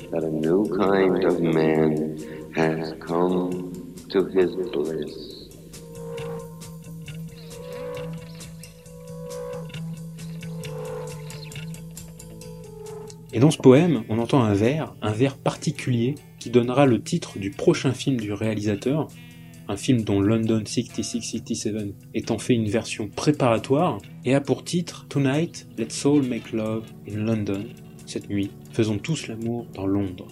that 0.10 0.24
a 0.24 0.30
new 0.32 0.68
kind 0.76 1.24
of 1.24 1.40
man 1.40 2.18
has 2.56 2.96
come 3.00 3.72
to 4.10 4.26
his 4.26 4.56
bliss. 4.72 5.52
Et 13.36 13.40
dans 13.40 13.52
ce 13.52 13.60
poème, 13.60 14.04
on 14.10 14.18
entend 14.18 14.42
un 14.42 14.56
vers, 14.56 14.96
un 15.04 15.12
vers 15.12 15.38
particulier 15.38 16.16
qui 16.40 16.50
donnera 16.50 16.88
le 16.88 17.04
titre 17.04 17.38
du 17.38 17.52
prochain 17.52 17.92
film 17.92 18.18
du 18.18 18.34
réalisateur, 18.34 19.10
un 19.68 19.78
film 19.78 20.04
dont 20.04 20.20
London 20.20 20.64
66-67 20.66 21.94
étant 22.14 22.38
fait 22.38 22.54
une 22.54 22.70
version 22.70 23.08
préparatoire, 23.08 24.00
et 24.26 24.34
a 24.36 24.42
pour 24.42 24.64
titre 24.64 25.06
Tonight, 25.10 25.68
Let's 25.78 26.06
All 26.06 26.24
Make 26.24 26.52
Love 26.52 26.84
in 27.10 27.18
London. 27.18 27.66
Cette 28.06 28.30
nuit, 28.30 28.52
faisons 28.72 28.98
tous 28.98 29.28
l'amour 29.28 29.66
dans 29.74 29.88
Londres. 29.88 30.28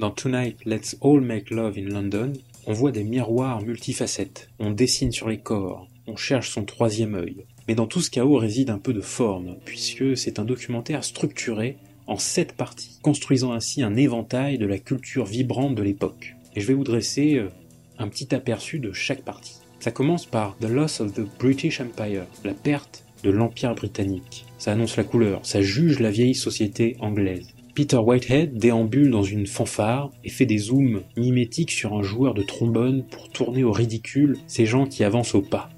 Dans 0.00 0.10
Tonight, 0.10 0.56
Let's 0.64 0.96
All 1.02 1.20
Make 1.20 1.50
Love 1.50 1.76
in 1.76 1.90
London, 1.90 2.32
on 2.66 2.72
voit 2.72 2.90
des 2.90 3.04
miroirs 3.04 3.60
multifacettes, 3.60 4.48
on 4.58 4.70
dessine 4.70 5.12
sur 5.12 5.28
les 5.28 5.40
corps, 5.40 5.88
on 6.06 6.16
cherche 6.16 6.48
son 6.48 6.64
troisième 6.64 7.14
œil. 7.14 7.44
Mais 7.68 7.74
dans 7.74 7.86
tout 7.86 8.00
ce 8.00 8.10
chaos 8.10 8.38
réside 8.38 8.70
un 8.70 8.78
peu 8.78 8.94
de 8.94 9.02
forme, 9.02 9.56
puisque 9.66 10.16
c'est 10.16 10.38
un 10.38 10.46
documentaire 10.46 11.04
structuré 11.04 11.76
en 12.06 12.16
sept 12.16 12.54
parties, 12.54 12.98
construisant 13.02 13.52
ainsi 13.52 13.82
un 13.82 13.94
éventail 13.94 14.56
de 14.56 14.64
la 14.64 14.78
culture 14.78 15.26
vibrante 15.26 15.74
de 15.74 15.82
l'époque. 15.82 16.34
Et 16.56 16.62
je 16.62 16.66
vais 16.66 16.72
vous 16.72 16.82
dresser 16.82 17.34
euh, 17.34 17.50
un 17.98 18.08
petit 18.08 18.34
aperçu 18.34 18.78
de 18.78 18.92
chaque 18.92 19.22
partie. 19.22 19.58
Ça 19.80 19.90
commence 19.90 20.24
par 20.24 20.56
The 20.60 20.70
Loss 20.70 21.02
of 21.02 21.12
the 21.12 21.28
British 21.38 21.78
Empire, 21.78 22.24
la 22.42 22.54
perte 22.54 23.04
de 23.22 23.28
l'Empire 23.28 23.74
britannique. 23.74 24.46
Ça 24.56 24.72
annonce 24.72 24.96
la 24.96 25.04
couleur, 25.04 25.44
ça 25.44 25.60
juge 25.60 26.00
la 26.00 26.10
vieille 26.10 26.34
société 26.34 26.96
anglaise. 27.00 27.52
Peter 27.74 27.98
Whitehead 27.98 28.58
déambule 28.58 29.10
dans 29.10 29.22
une 29.22 29.46
fanfare 29.46 30.10
et 30.24 30.28
fait 30.28 30.46
des 30.46 30.58
zooms 30.58 31.02
mimétiques 31.16 31.70
sur 31.70 31.94
un 31.94 32.02
joueur 32.02 32.34
de 32.34 32.42
trombone 32.42 33.04
pour 33.04 33.28
tourner 33.28 33.62
au 33.62 33.72
ridicule 33.72 34.36
ces 34.46 34.66
gens 34.66 34.86
qui 34.86 35.04
avancent 35.04 35.34
au 35.34 35.42
pas. 35.42 35.70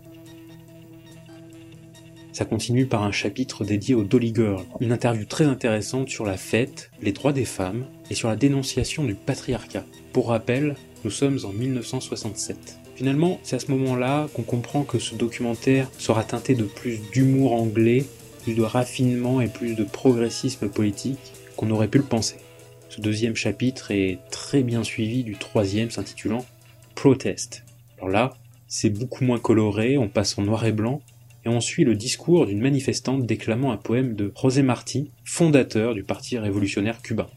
Ça 2.32 2.46
continue 2.46 2.86
par 2.86 3.02
un 3.02 3.12
chapitre 3.12 3.62
dédié 3.62 3.94
aux 3.94 4.04
Dolly 4.04 4.32
Girl, 4.34 4.64
une 4.80 4.92
interview 4.92 5.26
très 5.26 5.44
intéressante 5.44 6.08
sur 6.08 6.24
la 6.24 6.38
fête, 6.38 6.90
les 7.02 7.12
droits 7.12 7.34
des 7.34 7.44
femmes 7.44 7.84
et 8.10 8.14
sur 8.14 8.28
la 8.28 8.36
dénonciation 8.36 9.04
du 9.04 9.14
patriarcat. 9.14 9.84
Pour 10.14 10.28
rappel, 10.28 10.76
nous 11.04 11.10
sommes 11.10 11.38
en 11.44 11.52
1967. 11.52 12.78
Finalement, 12.96 13.38
c'est 13.42 13.56
à 13.56 13.58
ce 13.58 13.70
moment-là 13.70 14.28
qu'on 14.32 14.42
comprend 14.42 14.84
que 14.84 14.98
ce 14.98 15.14
documentaire 15.14 15.90
sera 15.98 16.24
teinté 16.24 16.54
de 16.54 16.64
plus 16.64 17.00
d'humour 17.12 17.52
anglais, 17.52 18.06
plus 18.44 18.54
de 18.54 18.62
raffinement 18.62 19.42
et 19.42 19.48
plus 19.48 19.74
de 19.74 19.84
progressisme 19.84 20.68
politique, 20.68 21.31
qu'on 21.62 21.70
aurait 21.70 21.86
pu 21.86 21.98
le 21.98 22.04
penser. 22.04 22.38
Ce 22.88 23.00
deuxième 23.00 23.36
chapitre 23.36 23.92
est 23.92 24.18
très 24.32 24.64
bien 24.64 24.82
suivi 24.82 25.22
du 25.22 25.36
troisième 25.36 25.92
s'intitulant 25.92 26.44
Protest. 26.96 27.62
Alors 27.98 28.08
là, 28.08 28.34
c'est 28.66 28.90
beaucoup 28.90 29.22
moins 29.22 29.38
coloré, 29.38 29.96
on 29.96 30.08
passe 30.08 30.36
en 30.38 30.42
noir 30.42 30.66
et 30.66 30.72
blanc, 30.72 31.02
et 31.44 31.48
on 31.48 31.60
suit 31.60 31.84
le 31.84 31.94
discours 31.94 32.46
d'une 32.46 32.60
manifestante 32.60 33.26
déclamant 33.26 33.70
un 33.70 33.76
poème 33.76 34.16
de 34.16 34.32
José 34.36 34.64
Martí, 34.64 35.12
fondateur 35.24 35.94
du 35.94 36.02
Parti 36.02 36.36
révolutionnaire 36.36 37.00
cubain. 37.00 37.28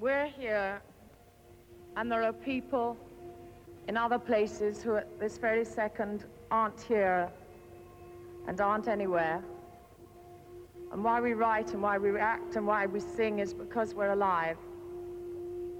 We're 0.00 0.28
here, 0.28 0.80
and 1.94 2.10
there 2.10 2.22
are 2.22 2.32
people 2.32 2.96
in 3.86 3.98
other 3.98 4.18
places 4.18 4.82
who 4.82 4.96
at 4.96 5.20
this 5.20 5.36
very 5.36 5.62
second 5.62 6.24
aren't 6.50 6.80
here 6.80 7.28
and 8.48 8.58
aren't 8.62 8.88
anywhere. 8.88 9.44
And 10.90 11.04
why 11.04 11.20
we 11.20 11.34
write 11.34 11.74
and 11.74 11.82
why 11.82 11.98
we 11.98 12.18
act 12.18 12.56
and 12.56 12.66
why 12.66 12.86
we 12.86 12.98
sing 12.98 13.40
is 13.40 13.52
because 13.52 13.92
we're 13.94 14.12
alive. 14.12 14.56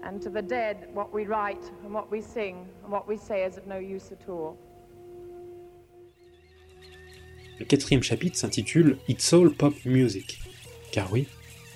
And 0.03 0.21
to 0.21 0.29
the 0.29 0.43
dead, 0.43 0.91
what 0.93 1.15
we 1.15 1.25
write 1.25 1.65
and 1.83 1.95
what 1.95 2.11
we 2.11 2.21
sing 2.21 2.69
and 2.83 2.93
what 2.93 3.09
we 3.09 3.17
say 3.17 3.45
is 3.45 3.57
of 3.57 3.67
no 3.67 3.79
use 3.79 4.13
at 4.13 4.29
all. 4.29 4.59
Le 7.59 7.65
quatrième 7.65 8.03
chapitre 8.03 8.37
s'intitule 8.37 8.99
It's 9.09 9.33
All 9.33 9.49
Pop 9.49 9.73
Music. 9.87 10.39
Car 10.93 11.11
oui, 11.11 11.27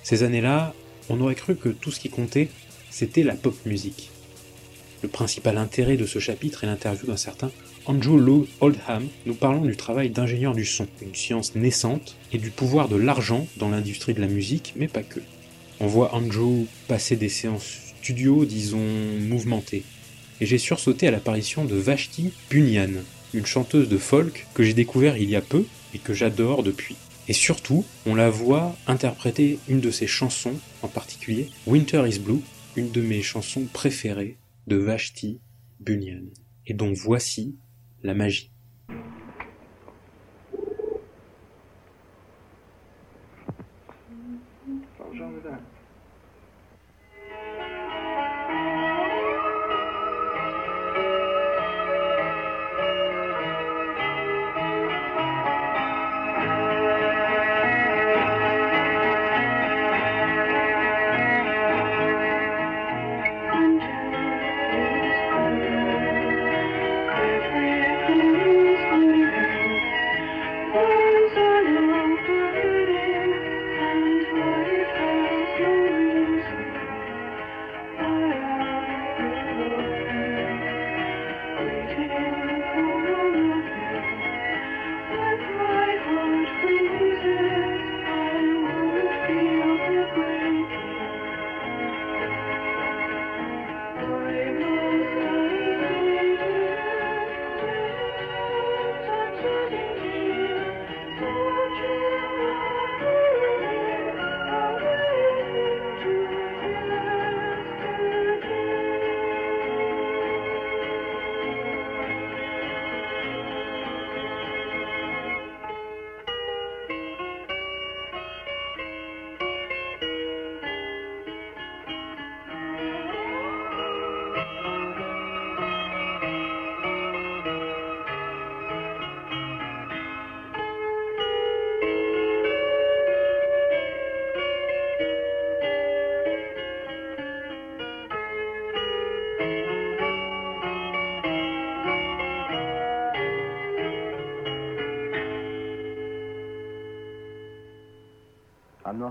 ces 0.03 0.21
années-là, 0.21 0.75
on 1.09 1.21
aurait 1.21 1.35
cru 1.35 1.55
que 1.55 1.69
tout 1.69 1.91
ce 1.91 1.99
qui 1.99 2.09
comptait, 2.09 2.49
c'était 2.89 3.23
la 3.23 3.35
pop 3.35 3.55
musique. 3.65 4.11
Le 5.03 5.09
principal 5.09 5.57
intérêt 5.57 5.97
de 5.97 6.05
ce 6.05 6.19
chapitre 6.19 6.63
est 6.63 6.67
l'interview 6.67 7.07
d'un 7.07 7.17
certain 7.17 7.51
Andrew 7.87 8.47
Oldham, 8.61 9.07
nous 9.27 9.35
parlons 9.35 9.61
du 9.61 9.75
travail 9.75 10.09
d'ingénieur 10.09 10.55
du 10.55 10.65
son, 10.65 10.87
une 11.03 11.13
science 11.13 11.53
naissante, 11.53 12.15
et 12.33 12.39
du 12.39 12.49
pouvoir 12.49 12.89
de 12.89 12.95
l'argent 12.95 13.47
dans 13.57 13.69
l'industrie 13.69 14.15
de 14.15 14.21
la 14.21 14.27
musique, 14.27 14.73
mais 14.75 14.87
pas 14.87 15.03
que. 15.03 15.19
On 15.79 15.85
voit 15.85 16.15
Andrew 16.15 16.65
passer 16.87 17.15
des 17.15 17.29
séances 17.29 17.93
studio, 18.01 18.45
disons, 18.45 18.87
mouvementées. 19.19 19.83
Et 20.41 20.45
j'ai 20.45 20.57
sursauté 20.57 21.07
à 21.07 21.11
l'apparition 21.11 21.65
de 21.65 21.75
Vashti 21.75 22.31
Bunyan, 22.49 23.03
une 23.33 23.45
chanteuse 23.45 23.89
de 23.89 23.97
folk 23.97 24.47
que 24.53 24.63
j'ai 24.63 24.73
découvert 24.73 25.17
il 25.17 25.29
y 25.29 25.35
a 25.35 25.41
peu 25.41 25.65
et 25.93 25.99
que 25.99 26.13
j'adore 26.13 26.63
depuis. 26.63 26.95
Et 27.27 27.33
surtout, 27.33 27.85
on 28.05 28.15
la 28.15 28.29
voit 28.29 28.75
interpréter 28.87 29.59
une 29.67 29.81
de 29.81 29.91
ses 29.91 30.07
chansons, 30.07 30.59
en 30.81 30.87
particulier 30.87 31.49
Winter 31.65 32.03
is 32.07 32.19
Blue, 32.19 32.41
une 32.75 32.91
de 32.91 33.01
mes 33.01 33.21
chansons 33.21 33.65
préférées 33.71 34.37
de 34.67 34.75
Vashti 34.75 35.39
Bunyan. 35.79 36.25
Et 36.67 36.73
dont 36.73 36.93
voici 36.93 37.55
la 38.03 38.13
magie. 38.13 38.51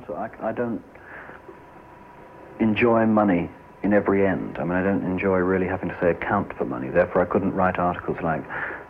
Not. 0.00 0.11
I, 0.11 0.48
I 0.48 0.52
don't 0.52 0.83
enjoy 2.61 3.07
money 3.07 3.50
in 3.83 3.92
every 3.92 4.26
end. 4.26 4.57
I 4.59 4.64
mean, 4.64 4.72
I 4.72 4.83
don't 4.83 5.04
enjoy 5.04 5.37
really 5.38 5.66
having 5.66 5.88
to 5.88 5.98
say 6.00 6.11
account 6.11 6.57
for 6.57 6.64
money. 6.64 6.88
Therefore, 6.88 7.22
I 7.22 7.26
couldn't 7.26 7.52
write 7.52 7.78
articles 7.78 8.18
like 8.22 8.42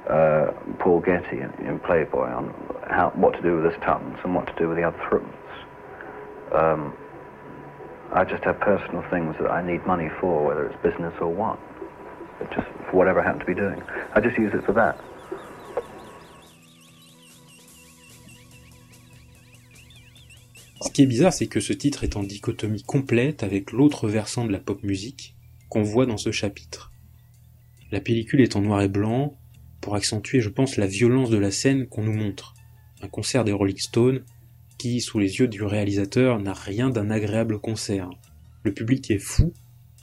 uh, 0.08 0.52
Paul 0.78 1.00
Getty 1.00 1.40
in, 1.40 1.52
in, 1.66 1.80
Playboy 1.80 2.28
on 2.30 2.54
how 2.88 3.10
what 3.14 3.34
to 3.34 3.42
do 3.42 3.56
with 3.56 3.72
his 3.72 3.82
tons 3.82 4.18
and 4.22 4.34
what 4.34 4.46
to 4.46 4.54
do 4.56 4.68
with 4.68 4.76
the 4.76 4.84
other 4.84 5.00
threepence. 5.08 5.34
Um, 6.52 6.94
I 8.12 8.24
just 8.24 8.44
have 8.44 8.60
personal 8.60 9.02
things 9.10 9.34
that 9.40 9.50
I 9.50 9.66
need 9.66 9.84
money 9.86 10.10
for, 10.20 10.44
whether 10.44 10.66
it's 10.66 10.80
business 10.82 11.14
or 11.20 11.28
what. 11.28 11.58
It 12.40 12.48
just 12.54 12.66
for 12.90 12.96
whatever 12.96 13.20
I 13.20 13.24
happen 13.24 13.40
to 13.40 13.46
be 13.46 13.54
doing. 13.54 13.82
I 14.14 14.20
just 14.20 14.38
use 14.38 14.52
it 14.54 14.64
for 14.64 14.72
that. 14.74 15.00
Qui 20.94 21.02
est 21.02 21.06
bizarre, 21.06 21.32
c'est 21.32 21.48
que 21.48 21.58
ce 21.58 21.72
titre 21.72 22.04
est 22.04 22.16
en 22.16 22.22
dichotomie 22.22 22.84
complète 22.84 23.42
avec 23.42 23.72
l'autre 23.72 24.08
versant 24.08 24.46
de 24.46 24.52
la 24.52 24.60
pop 24.60 24.80
musique 24.84 25.34
qu'on 25.68 25.82
voit 25.82 26.06
dans 26.06 26.16
ce 26.16 26.30
chapitre. 26.30 26.92
La 27.90 28.00
pellicule 28.00 28.40
est 28.40 28.54
en 28.54 28.60
noir 28.60 28.80
et 28.80 28.88
blanc 28.88 29.36
pour 29.80 29.96
accentuer, 29.96 30.40
je 30.40 30.48
pense, 30.48 30.76
la 30.76 30.86
violence 30.86 31.30
de 31.30 31.36
la 31.36 31.50
scène 31.50 31.88
qu'on 31.88 32.04
nous 32.04 32.14
montre. 32.14 32.54
Un 33.02 33.08
concert 33.08 33.44
des 33.44 33.50
Rolling 33.50 33.76
Stones 33.76 34.24
qui, 34.78 35.00
sous 35.00 35.18
les 35.18 35.40
yeux 35.40 35.48
du 35.48 35.64
réalisateur, 35.64 36.38
n'a 36.38 36.54
rien 36.54 36.90
d'un 36.90 37.10
agréable 37.10 37.58
concert. 37.58 38.08
Le 38.62 38.72
public 38.72 39.10
est 39.10 39.18
fou, 39.18 39.52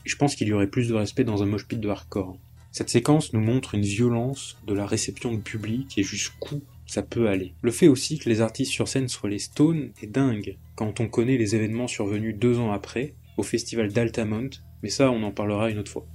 et 0.04 0.08
je 0.10 0.16
pense 0.16 0.34
qu'il 0.34 0.48
y 0.48 0.52
aurait 0.52 0.70
plus 0.70 0.88
de 0.88 0.94
respect 0.94 1.24
dans 1.24 1.42
un 1.42 1.46
mosh 1.46 1.66
pit 1.66 1.80
de 1.80 1.88
hardcore. 1.88 2.36
Cette 2.70 2.90
séquence 2.90 3.32
nous 3.32 3.40
montre 3.40 3.74
une 3.74 3.82
violence 3.82 4.58
de 4.66 4.74
la 4.74 4.84
réception 4.84 5.32
du 5.32 5.40
public 5.40 5.96
et 5.96 6.02
jusqu'où 6.02 6.60
ça 6.92 7.02
peut 7.02 7.30
aller. 7.30 7.54
Le 7.62 7.70
fait 7.70 7.88
aussi 7.88 8.18
que 8.18 8.28
les 8.28 8.42
artistes 8.42 8.70
sur 8.70 8.86
scène 8.86 9.08
soient 9.08 9.30
les 9.30 9.38
Stones 9.38 9.92
est 10.02 10.06
dingue, 10.06 10.58
quand 10.74 11.00
on 11.00 11.08
connaît 11.08 11.38
les 11.38 11.54
événements 11.54 11.88
survenus 11.88 12.36
deux 12.36 12.58
ans 12.58 12.70
après, 12.70 13.14
au 13.38 13.42
festival 13.42 13.90
d'Altamont, 13.90 14.50
mais 14.82 14.90
ça 14.90 15.10
on 15.10 15.22
en 15.22 15.30
parlera 15.30 15.70
une 15.70 15.78
autre 15.78 15.90
fois. 15.90 16.06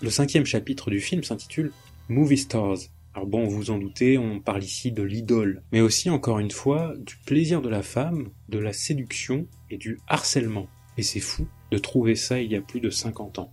Le 0.00 0.08
cinquième 0.08 0.46
chapitre 0.46 0.90
du 0.90 1.02
film 1.02 1.22
s'intitule 1.22 1.70
Movie 2.08 2.38
Stars. 2.38 2.78
Alors 3.12 3.26
bon, 3.26 3.46
vous 3.46 3.70
en 3.70 3.76
doutez, 3.76 4.16
on 4.16 4.40
parle 4.40 4.64
ici 4.64 4.92
de 4.92 5.02
l'idole, 5.02 5.62
mais 5.70 5.82
aussi 5.82 6.08
encore 6.08 6.38
une 6.38 6.50
fois 6.50 6.94
du 6.96 7.18
plaisir 7.26 7.60
de 7.60 7.68
la 7.68 7.82
femme, 7.82 8.30
de 8.48 8.58
la 8.58 8.72
séduction 8.72 9.46
et 9.68 9.76
du 9.76 9.98
harcèlement. 10.08 10.66
Et 10.96 11.02
c'est 11.02 11.20
fou 11.20 11.46
de 11.70 11.76
trouver 11.76 12.14
ça 12.14 12.40
il 12.40 12.50
y 12.50 12.56
a 12.56 12.62
plus 12.62 12.80
de 12.80 12.88
50 12.88 13.38
ans. 13.38 13.52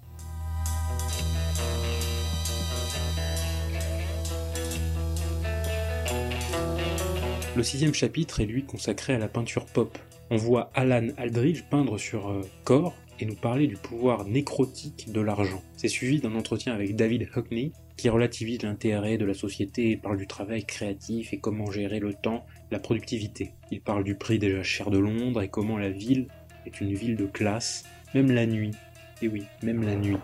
Le 7.58 7.64
sixième 7.64 7.96
chapitre 7.96 8.40
est 8.40 8.46
lui 8.46 8.66
consacré 8.66 9.16
à 9.16 9.18
la 9.18 9.28
peinture 9.28 9.66
pop. 9.66 9.98
On 10.30 10.36
voit 10.36 10.70
Alan 10.76 11.08
Aldridge 11.18 11.64
peindre 11.72 11.98
sur 11.98 12.30
euh, 12.30 12.42
corps 12.64 12.94
et 13.20 13.26
nous 13.26 13.34
parler 13.34 13.66
du 13.66 13.78
pouvoir 13.78 14.26
nécrotique 14.26 15.12
de 15.12 15.22
l'argent. 15.22 15.64
C'est 15.76 15.88
suivi 15.88 16.20
d'un 16.20 16.36
entretien 16.36 16.76
avec 16.76 16.96
David 16.96 17.28
Hockney 17.36 17.72
qui 17.98 18.10
relativise 18.10 18.62
l'intérêt 18.62 19.18
de 19.18 19.26
la 19.26 19.34
société 19.34 19.90
et 19.90 19.98
parle 19.98 20.18
du 20.18 20.28
travail 20.28 20.66
créatif 20.66 21.34
et 21.34 21.40
comment 21.40 21.72
gérer 21.72 21.98
le 21.98 22.14
temps, 22.14 22.46
la 22.70 22.78
productivité. 22.78 23.56
Il 23.72 23.82
parle 23.82 24.04
du 24.04 24.14
prix 24.14 24.38
déjà 24.38 24.62
cher 24.62 24.92
de 24.92 25.00
Londres 25.00 25.42
et 25.42 25.48
comment 25.48 25.80
la 25.80 25.90
ville 25.90 26.28
est 26.68 26.80
une 26.80 26.94
ville 26.94 27.16
de 27.16 27.26
classe, 27.26 27.86
même 28.14 28.30
la 28.30 28.46
nuit. 28.46 28.76
Et 29.24 29.30
oui, 29.30 29.48
même 29.64 29.82
la 29.82 29.96
nuit. 29.96 30.20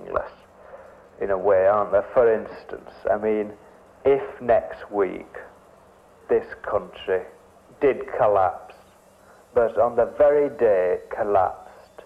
point 0.00 0.43
in 1.20 1.30
a 1.30 1.38
way, 1.38 1.66
aren't 1.66 1.92
there? 1.92 2.06
For 2.12 2.32
instance, 2.32 2.90
I 3.10 3.16
mean, 3.18 3.52
if 4.04 4.22
next 4.40 4.90
week 4.90 5.32
this 6.28 6.46
country 6.62 7.22
did 7.80 8.02
collapse, 8.18 8.74
but 9.54 9.78
on 9.78 9.96
the 9.96 10.12
very 10.18 10.48
day 10.58 10.98
it 10.98 11.10
collapsed, 11.16 12.04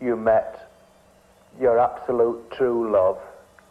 you 0.00 0.16
met 0.16 0.70
your 1.60 1.78
absolute 1.78 2.50
true 2.52 2.90
love, 2.90 3.18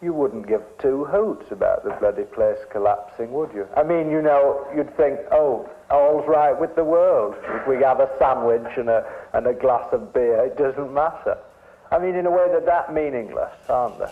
you 0.00 0.12
wouldn't 0.12 0.48
give 0.48 0.62
two 0.80 1.04
hoots 1.04 1.46
about 1.50 1.84
the 1.84 1.90
bloody 2.00 2.24
place 2.24 2.58
collapsing, 2.72 3.32
would 3.32 3.52
you? 3.52 3.66
I 3.76 3.84
mean, 3.84 4.10
you 4.10 4.20
know, 4.20 4.66
you'd 4.74 4.96
think, 4.96 5.20
oh, 5.30 5.68
all's 5.90 6.26
right 6.26 6.58
with 6.58 6.74
the 6.74 6.82
world. 6.82 7.36
If 7.44 7.68
we 7.68 7.76
have 7.82 8.00
a 8.00 8.10
sandwich 8.18 8.66
and 8.76 8.88
a, 8.88 9.04
and 9.32 9.46
a 9.46 9.54
glass 9.54 9.86
of 9.92 10.12
beer, 10.12 10.44
it 10.44 10.58
doesn't 10.58 10.92
matter. 10.92 11.38
I 11.92 11.98
mean, 11.98 12.14
in 12.14 12.24
a 12.24 12.30
way, 12.30 12.46
they're 12.48 12.60
that 12.62 12.92
meaningless, 12.94 13.52
aren't 13.68 13.98
they? 13.98 14.10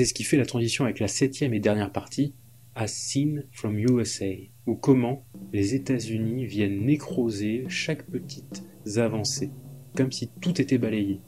C'est 0.00 0.06
ce 0.06 0.14
qui 0.14 0.24
fait 0.24 0.38
la 0.38 0.46
transition 0.46 0.84
avec 0.84 0.98
la 0.98 1.08
septième 1.08 1.52
et 1.52 1.60
dernière 1.60 1.92
partie, 1.92 2.32
As 2.74 2.86
Seen 2.86 3.44
from 3.52 3.78
USA, 3.78 4.30
ou 4.64 4.74
comment 4.74 5.26
les 5.52 5.74
États-Unis 5.74 6.46
viennent 6.46 6.86
nécroser 6.86 7.64
chaque 7.68 8.06
petite 8.06 8.62
avancée, 8.96 9.50
comme 9.94 10.10
si 10.10 10.30
tout 10.40 10.58
était 10.58 10.78
balayé. 10.78 11.20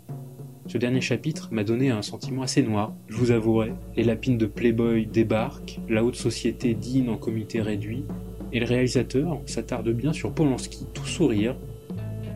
Ce 0.69 0.79
dernier 0.79 1.03
chapitre 1.03 1.51
m'a 1.53 1.65
donné 1.65 1.91
un 1.91 2.01
sentiment 2.01 2.41
assez 2.41 2.63
noir, 2.63 2.97
je 3.09 3.17
vous 3.17 3.31
avouerai. 3.31 3.75
Les 3.95 4.05
lapines 4.05 4.39
de 4.39 4.47
Playboy 4.47 5.05
débarquent, 5.05 5.79
la 5.91 6.03
haute 6.03 6.17
société 6.17 6.73
dîne 6.73 7.11
en 7.11 7.19
comité 7.19 7.61
réduit, 7.61 8.07
et 8.55 8.61
le 8.61 8.65
réalisateur 8.65 9.43
s'attarde 9.45 9.91
bien 9.91 10.15
sur 10.15 10.33
Polanski, 10.33 10.87
tout 10.95 11.05
sourire, 11.05 11.59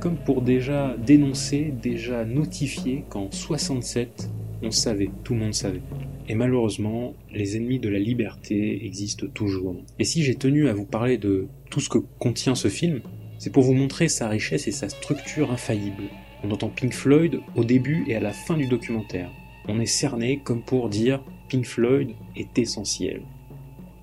comme 0.00 0.18
pour 0.18 0.42
déjà 0.42 0.98
dénoncer, 0.98 1.72
déjà 1.82 2.26
notifier 2.26 3.06
qu'en 3.08 3.30
67, 3.30 4.28
on 4.62 4.70
savait, 4.70 5.10
tout 5.24 5.32
le 5.32 5.40
monde 5.40 5.54
savait. 5.54 5.80
Et 6.28 6.34
malheureusement, 6.34 7.14
les 7.32 7.56
ennemis 7.56 7.78
de 7.78 7.88
la 7.88 7.98
liberté 7.98 8.84
existent 8.84 9.26
toujours. 9.32 9.76
Et 9.98 10.04
si 10.04 10.22
j'ai 10.22 10.34
tenu 10.34 10.68
à 10.68 10.74
vous 10.74 10.84
parler 10.84 11.18
de 11.18 11.46
tout 11.70 11.80
ce 11.80 11.88
que 11.88 11.98
contient 11.98 12.56
ce 12.56 12.68
film, 12.68 13.00
c'est 13.38 13.52
pour 13.52 13.62
vous 13.62 13.74
montrer 13.74 14.08
sa 14.08 14.28
richesse 14.28 14.66
et 14.66 14.72
sa 14.72 14.88
structure 14.88 15.52
infaillible. 15.52 16.04
On 16.42 16.50
entend 16.50 16.68
Pink 16.68 16.94
Floyd 16.94 17.40
au 17.54 17.64
début 17.64 18.04
et 18.08 18.16
à 18.16 18.20
la 18.20 18.32
fin 18.32 18.56
du 18.56 18.66
documentaire. 18.66 19.30
On 19.68 19.78
est 19.80 19.86
cerné 19.86 20.40
comme 20.42 20.62
pour 20.62 20.88
dire 20.88 21.22
Pink 21.48 21.64
Floyd 21.64 22.10
est 22.34 22.58
essentiel. 22.58 23.22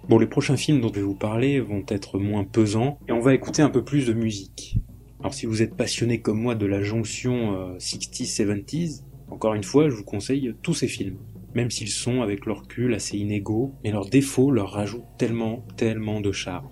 Bon, 0.08 0.18
les 0.18 0.28
prochains 0.28 0.58
films 0.58 0.82
dont 0.82 0.90
je 0.90 0.96
vais 0.96 1.02
vous 1.02 1.16
parler 1.16 1.60
vont 1.60 1.84
être 1.88 2.20
moins 2.20 2.44
pesants 2.44 3.00
et 3.08 3.12
on 3.12 3.20
va 3.20 3.34
écouter 3.34 3.62
un 3.62 3.70
peu 3.70 3.84
plus 3.84 4.06
de 4.06 4.14
musique. 4.14 4.78
Alors 5.20 5.34
si 5.34 5.46
vous 5.46 5.62
êtes 5.62 5.76
passionné 5.76 6.20
comme 6.20 6.42
moi 6.42 6.56
de 6.56 6.66
la 6.66 6.82
jonction 6.82 7.78
60s-70s, 7.78 9.00
euh, 9.00 9.04
encore 9.30 9.54
une 9.54 9.64
fois, 9.64 9.90
je 9.90 9.96
vous 9.96 10.04
conseille 10.04 10.54
tous 10.62 10.74
ces 10.74 10.88
films. 10.88 11.18
Même 11.56 11.70
s'ils 11.70 11.89
sont, 11.89 12.22
avec 12.22 12.46
leur 12.46 12.62
recul, 12.62 12.94
assez 12.94 13.18
inégaux, 13.18 13.74
mais 13.84 13.92
leurs 13.92 14.10
défauts 14.10 14.52
leur 14.52 14.72
rajoutent 14.72 15.06
tellement, 15.18 15.66
tellement 15.78 16.22
de 16.22 16.32
charme. 16.32 16.70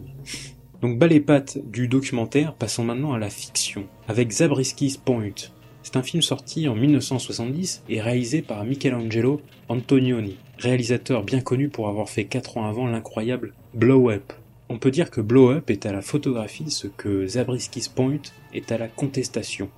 Donc 0.82 0.98
bas 0.98 1.08
les 1.08 1.20
pattes 1.20 1.60
du 1.70 1.88
documentaire, 1.88 2.56
passons 2.56 2.84
maintenant 2.84 3.14
à 3.14 3.20
la 3.20 3.30
fiction, 3.30 3.86
avec 4.08 4.32
Zabriskie 4.32 4.98
Point. 5.04 5.52
C'est 5.84 5.96
un 5.96 6.04
film 6.04 6.24
sorti 6.24 6.68
en 6.68 6.76
1970 6.76 7.84
et 7.90 8.02
réalisé 8.02 8.42
par 8.42 8.64
Michelangelo 8.66 9.42
Antonioni, 9.70 10.38
réalisateur 10.58 11.24
bien 11.24 11.42
connu 11.42 11.70
pour 11.70 11.88
avoir 11.88 12.10
fait 12.10 12.26
4 12.26 12.58
ans 12.58 12.68
avant 12.68 12.88
l'incroyable 12.88 13.54
Blow 13.76 14.10
Up. 14.10 14.34
On 14.70 14.80
peut 14.80 14.92
dire 14.92 15.12
que 15.12 15.22
Blow 15.22 15.52
Up 15.52 15.70
est 15.70 15.86
à 15.86 15.92
la 15.92 16.02
photographie 16.02 16.72
ce 16.72 16.88
que 16.88 17.28
Zabriskie 17.28 17.90
Point 17.94 18.22
est 18.54 18.72
à 18.72 18.78
la 18.78 18.88
contestation. 18.88 19.70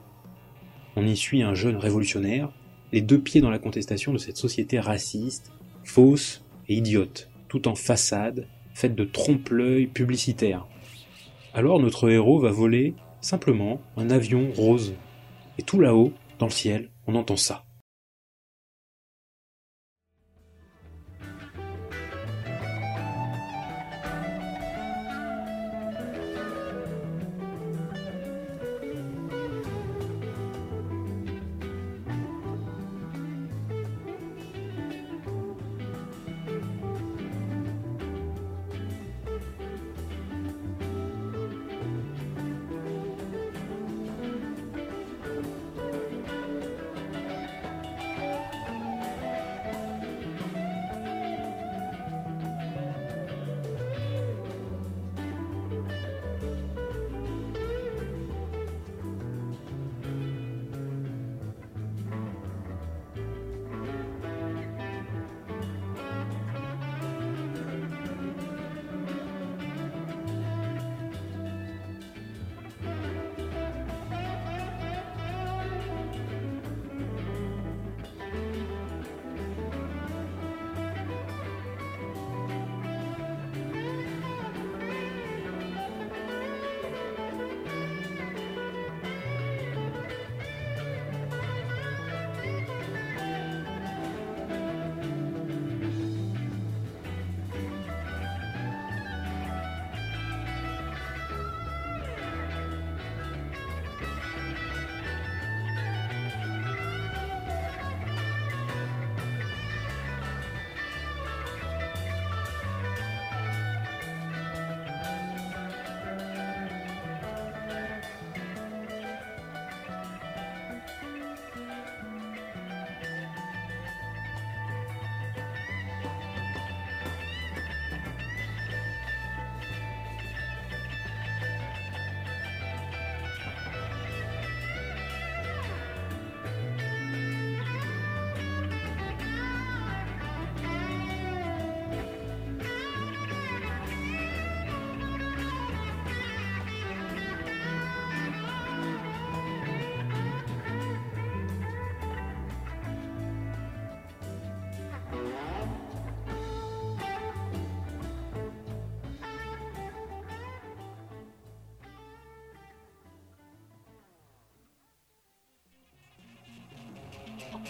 On 0.95 1.05
y 1.05 1.17
suit 1.17 1.41
un 1.41 1.55
jeune 1.55 1.77
révolutionnaire, 1.77 2.51
les 2.93 3.01
deux 3.01 3.19
pieds 3.19 3.41
dans 3.41 3.49
la 3.49 3.59
contestation 3.59 4.13
de 4.13 4.19
cette 4.19 4.37
société 4.37 4.79
raciste, 4.79 5.51
fausse 5.83 6.45
et 6.69 6.75
idiote, 6.75 7.29
tout 7.47 7.67
en 7.67 7.73
façade, 7.73 8.47
faite 8.75 8.93
de 8.93 9.03
trompe-l'œil 9.03 9.87
publicitaire. 9.87 10.67
Alors 11.55 11.79
notre 11.79 12.09
héros 12.09 12.39
va 12.39 12.51
voler 12.51 12.93
simplement 13.19 13.81
un 13.97 14.11
avion 14.11 14.51
rose. 14.55 14.93
Et 15.57 15.63
tout 15.63 15.79
là-haut, 15.79 16.13
dans 16.37 16.45
le 16.45 16.51
ciel, 16.51 16.91
on 17.07 17.15
entend 17.15 17.35
ça. 17.35 17.65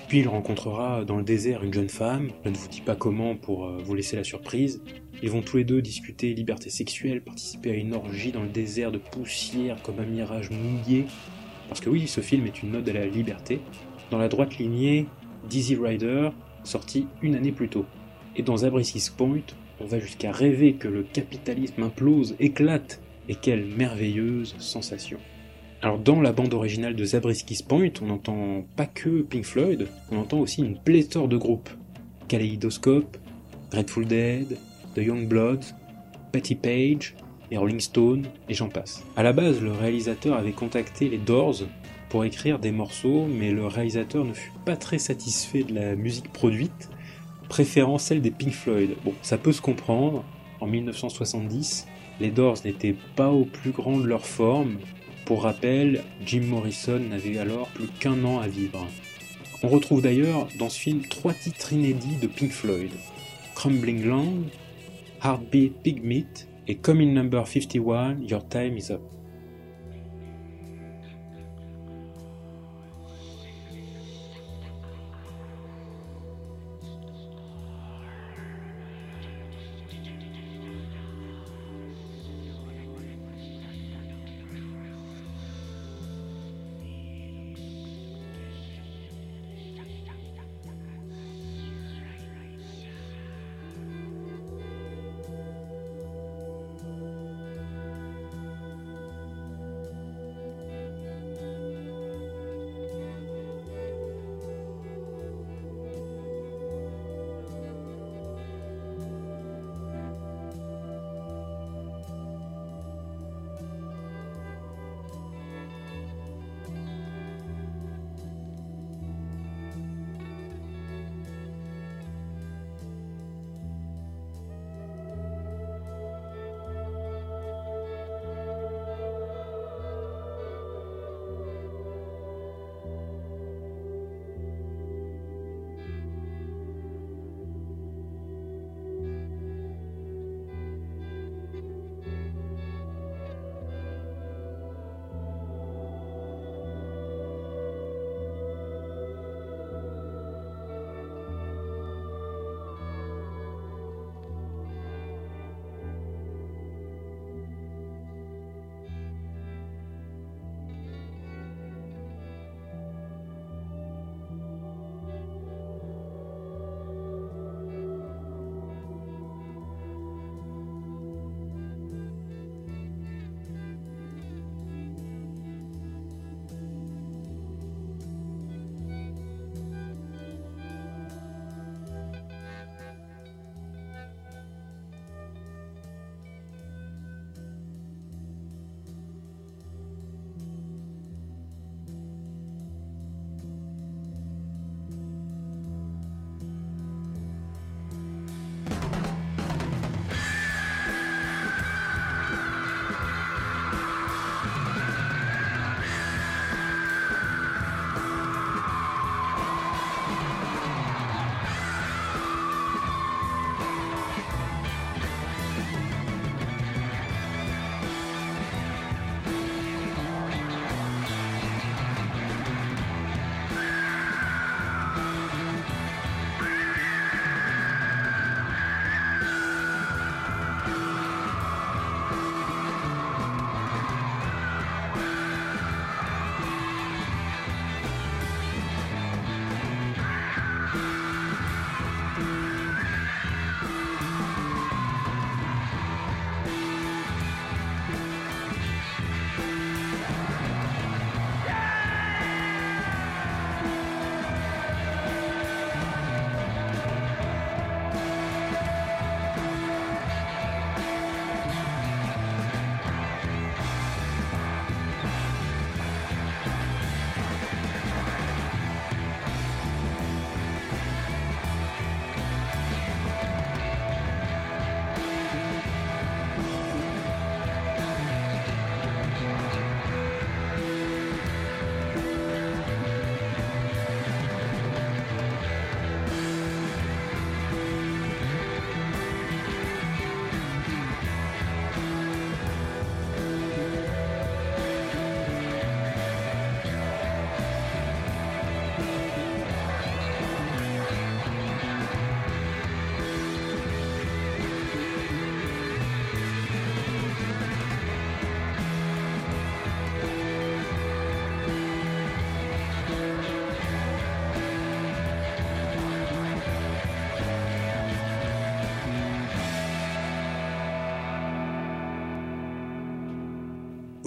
Puis 0.08 0.19
il 0.19 0.27
rencontrera 0.27 1.06
dans 1.06 1.17
le 1.17 1.23
désert 1.23 1.63
une 1.63 1.73
jeune 1.73 1.89
femme, 1.89 2.29
je 2.43 2.49
ne 2.49 2.56
vous 2.56 2.67
dis 2.67 2.82
pas 2.82 2.95
comment 2.95 3.36
pour 3.36 3.65
euh, 3.65 3.77
vous 3.84 3.95
laisser 3.95 4.15
la 4.15 4.23
surprise. 4.23 4.82
Ils 5.21 5.29
vont 5.29 5.41
tous 5.41 5.58
les 5.58 5.63
deux 5.63 5.82
discuter 5.82 6.34
liberté 6.34 6.69
sexuelle, 6.69 7.21
participer 7.21 7.71
à 7.71 7.75
une 7.75 7.93
orgie 7.93 8.32
dans 8.32 8.43
le 8.43 8.49
désert 8.49 8.91
de 8.91 8.97
poussière 8.97 9.82
comme 9.82 9.99
un 9.99 10.06
mirage 10.06 10.49
mouillé. 10.49 11.06
Parce 11.69 11.79
que 11.79 11.89
oui, 11.89 12.08
ce 12.08 12.21
film 12.21 12.45
est 12.45 12.62
une 12.62 12.75
ode 12.75 12.89
à 12.89 12.93
la 12.93 13.06
liberté, 13.06 13.62
dans 14.12 14.17
la 14.17 14.27
droite 14.27 14.58
lignée 14.58 15.08
d'Easy 15.49 15.75
Rider, 15.75 16.29
sorti 16.63 17.08
une 17.21 17.36
année 17.36 17.51
plus 17.51 17.69
tôt. 17.69 17.86
Et 18.36 18.43
dans 18.43 18.58
Zabriskie 18.58 19.10
Point, 19.15 19.41
on 19.79 19.86
va 19.86 19.99
jusqu'à 19.99 20.32
rêver 20.32 20.73
que 20.73 20.88
le 20.88 21.03
capitalisme 21.03 21.84
implose, 21.84 22.36
éclate, 22.39 23.01
et 23.29 23.36
quelle 23.36 23.65
merveilleuse 23.65 24.56
sensation. 24.58 25.17
Alors 25.84 26.00
dans 26.00 26.22
la 26.22 26.32
bande 26.32 26.54
originale 26.54 26.96
de 26.96 27.04
Zabriskie 27.04 27.62
Point, 27.62 27.89
on 28.02 28.06
n'entend 28.06 28.63
pas 28.78 28.86
que 28.86 29.22
Pink 29.22 29.43
Floyd, 29.43 29.89
on 30.12 30.17
entend 30.19 30.39
aussi 30.39 30.62
une 30.62 30.78
pléthore 30.78 31.28
de 31.28 31.36
groupes. 31.36 31.69
Kaleidoscope, 32.30 33.17
Grateful 33.69 34.06
Dead, 34.06 34.58
The 34.96 35.00
Young 35.00 35.28
Bloods, 35.28 35.74
Patty 36.32 36.56
Page, 36.56 37.15
les 37.52 37.58
Rolling 37.58 37.82
Stones, 37.82 38.28
et 38.48 38.54
j'en 38.54 38.69
passe. 38.69 39.04
À 39.17 39.24
la 39.24 39.34
base, 39.34 39.62
le 39.62 39.74
réalisateur 39.74 40.38
avait 40.38 40.54
contacté 40.54 41.10
les 41.10 41.17
Doors 41.17 41.63
pour 42.08 42.24
écrire 42.24 42.60
des 42.60 42.72
morceaux, 42.72 43.26
mais 43.26 43.52
le 43.52 43.67
réalisateur 43.67 44.24
ne 44.24 44.34
fut 44.34 44.54
pas 44.63 44.78
très 44.78 45.00
satisfait 45.00 45.63
de 45.63 45.76
la 45.76 45.98
musique 45.98 46.32
produite, 46.32 46.89
préférant 47.50 47.98
celle 47.98 48.22
des 48.22 48.32
Pink 48.32 48.54
Floyd. 48.54 48.91
Bon, 49.04 49.13
ça 49.22 49.38
peut 49.38 49.52
se 49.52 49.62
comprendre, 49.62 50.24
en 50.62 50.67
1970, 50.67 51.88
les 52.22 52.32
Doors 52.32 52.60
n'étaient 52.63 52.96
pas 53.17 53.32
au 53.32 53.43
plus 53.43 53.72
grand 53.72 54.00
de 54.00 54.08
leur 54.08 54.26
forme. 54.26 54.78
Pour 55.25 55.43
rappel, 55.43 56.03
Jim 56.25 56.41
Morrison 56.41 56.99
n'avait 56.99 57.38
alors 57.38 57.67
plus 57.69 57.88
qu'un 57.88 58.25
an 58.25 58.39
à 58.39 58.47
vivre. 58.47 58.86
On 59.63 59.69
retrouve 59.69 60.01
d'ailleurs 60.01 60.49
dans 60.59 60.67
ce 60.67 60.77
film 60.77 61.01
trois 61.03 61.33
titres 61.33 61.71
inédits 61.71 62.17
de 62.21 62.27
Pink 62.27 62.51
Floyd. 62.51 62.91
Crumbling 63.55 64.05
Land, 64.05 64.43
Heartbeat 65.23 65.81
Big 65.81 66.03
Meat 66.03 66.49
et 66.67 66.75
Coming 66.75 67.13
Number 67.13 67.47
51, 67.47 68.17
Your 68.27 68.45
Time 68.47 68.77
Is 68.77 68.91
Up. 68.91 69.01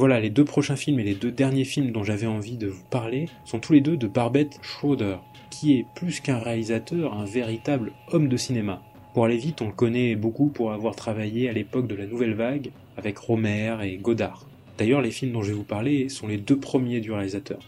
Voilà, 0.07 0.21
les 0.21 0.31
deux 0.31 0.45
prochains 0.45 0.77
films 0.77 1.01
et 1.01 1.03
les 1.03 1.17
deux 1.17 1.33
derniers 1.33 1.65
films 1.65 1.91
dont 1.91 2.05
j'avais 2.05 2.29
envie 2.29 2.57
de 2.57 2.69
vous 2.69 2.85
parler 2.85 3.29
sont 3.45 3.59
tous 3.59 3.73
les 3.73 3.81
deux 3.81 3.97
de 3.97 4.07
Barbette 4.07 4.61
Schroeder, 4.63 5.17
qui 5.51 5.77
est 5.77 5.87
plus 5.97 6.21
qu'un 6.21 6.39
réalisateur, 6.39 7.13
un 7.13 7.25
véritable 7.25 7.91
homme 8.13 8.29
de 8.29 8.37
cinéma. 8.37 8.85
Pour 9.15 9.25
aller 9.25 9.37
vite, 9.37 9.63
on 9.63 9.67
le 9.67 9.73
connaît 9.73 10.15
beaucoup 10.15 10.47
pour 10.47 10.71
avoir 10.71 10.95
travaillé 10.95 11.49
à 11.49 11.53
l'époque 11.53 11.89
de 11.89 11.97
la 11.97 12.07
Nouvelle 12.07 12.35
Vague 12.35 12.71
avec 12.97 13.19
Romer 13.19 13.79
et 13.83 13.97
Godard. 13.97 14.47
D'ailleurs, 14.79 15.03
les 15.03 15.11
films 15.11 15.33
dont 15.33 15.43
je 15.43 15.49
vais 15.49 15.57
vous 15.57 15.65
parler 15.65 16.09
sont 16.09 16.29
les 16.29 16.39
deux 16.39 16.61
premiers 16.61 17.01
du 17.01 17.11
réalisateur. 17.11 17.59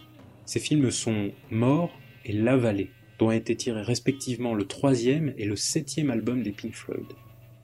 Ces 0.45 0.61
films 0.61 0.93
sont 0.93 1.33
Mort 1.51 1.91
et 2.25 2.33
La 2.33 2.57
Vallée. 2.57 2.91
dont 3.19 3.31
a 3.31 3.35
été 3.35 3.57
tiré 3.57 3.83
respectivement 3.83 4.55
le 4.55 4.65
troisième 4.65 5.35
et 5.39 5.45
le 5.45 5.57
septième 5.57 6.11
album 6.11 6.45
des 6.45 6.53
Pink 6.53 6.77
Floyd. 6.77 7.07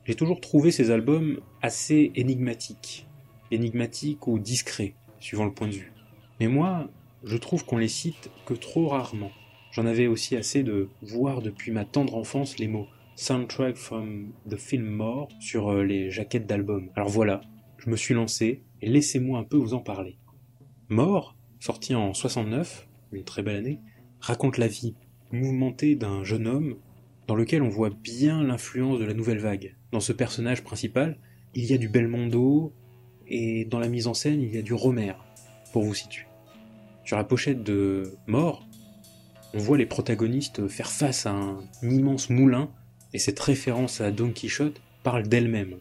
J'ai 0.05 0.17
toujours 0.17 0.41
trouvé 0.41 0.73
ces 0.73 0.91
albums 0.91 1.39
assez 1.63 2.11
énigmatiques, 2.17 3.07
énigmatiques 3.55 4.27
ou 4.27 4.39
discrets, 4.39 4.95
suivant 5.21 5.45
le 5.45 5.53
point 5.53 5.69
de 5.69 5.75
vue. 5.75 5.93
Mais 6.41 6.49
moi, 6.49 6.89
je 7.25 7.37
trouve 7.37 7.65
qu'on 7.65 7.79
les 7.79 7.89
cite 7.89 8.31
que 8.47 8.55
trop 8.55 8.89
rarement. 8.89 9.31
J'en 9.73 9.87
avais 9.87 10.07
aussi 10.07 10.37
assez 10.37 10.63
de 10.63 10.89
voir 11.03 11.43
depuis 11.43 11.73
ma 11.73 11.85
tendre 11.85 12.17
enfance 12.17 12.59
les 12.59 12.69
mots 12.69 12.87
soundtrack 13.17 13.77
from 13.77 14.33
the 14.49 14.57
film 14.57 14.87
More 14.87 15.29
sur 15.41 15.69
euh, 15.69 15.85
les 15.85 16.11
jaquettes 16.11 16.47
d'albums. 16.47 16.91
Alors 16.97 17.09
voilà, 17.09 17.41
je 17.79 17.89
me 17.89 17.97
suis 17.97 18.15
lancé 18.15 18.63
et 18.83 18.89
laissez-moi 18.89 19.39
un 19.39 19.45
peu 19.45 19.57
vous 19.57 19.75
en 19.75 19.81
parler. 19.81 20.19
More, 20.89 21.37
sorti 21.61 21.95
en 21.95 22.13
69, 22.13 22.89
une 23.13 23.25
très 23.25 23.43
belle 23.43 23.57
année, 23.57 23.81
raconte 24.21 24.59
la 24.59 24.67
vie 24.67 24.95
mouvementée 25.33 25.97
d'un 25.97 26.25
jeune 26.25 26.47
homme 26.47 26.77
dans 27.27 27.35
lequel 27.35 27.63
on 27.63 27.69
voit 27.69 27.91
bien 27.91 28.43
l'influence 28.43 28.99
de 28.99 29.05
la 29.05 29.15
nouvelle 29.15 29.39
vague. 29.39 29.77
Dans 29.93 30.01
ce 30.01 30.13
personnage 30.13 30.63
principal, 30.63 31.19
il 31.55 31.65
y 31.65 31.73
a 31.73 31.79
du 31.79 31.89
Belmondo 31.89 32.73
et 33.29 33.65
dans 33.65 33.79
la 33.79 33.89
mise 33.89 34.07
en 34.07 34.15
scène, 34.15 34.43
il 34.43 34.55
y 34.55 34.59
a 34.59 34.63
du 34.63 34.75
Romer, 34.75 35.15
pour 35.73 35.83
vous 35.83 35.95
situer. 35.95 36.27
Sur 37.05 37.17
la 37.17 37.25
pochette 37.25 37.63
de 37.63 38.15
Mort, 38.27 38.67
on 39.53 39.59
voit 39.59 39.79
les 39.79 39.87
protagonistes 39.87 40.69
faire 40.69 40.91
face 40.91 41.27
à 41.27 41.31
un 41.31 41.65
immense 41.83 42.31
moulin 42.31 42.71
et 43.13 43.19
cette 43.19 43.39
référence 43.41 44.01
à 44.01 44.11
Don 44.11 44.31
Quichotte 44.31 44.81
parle 45.03 45.29
d'elle-même. 45.29 45.77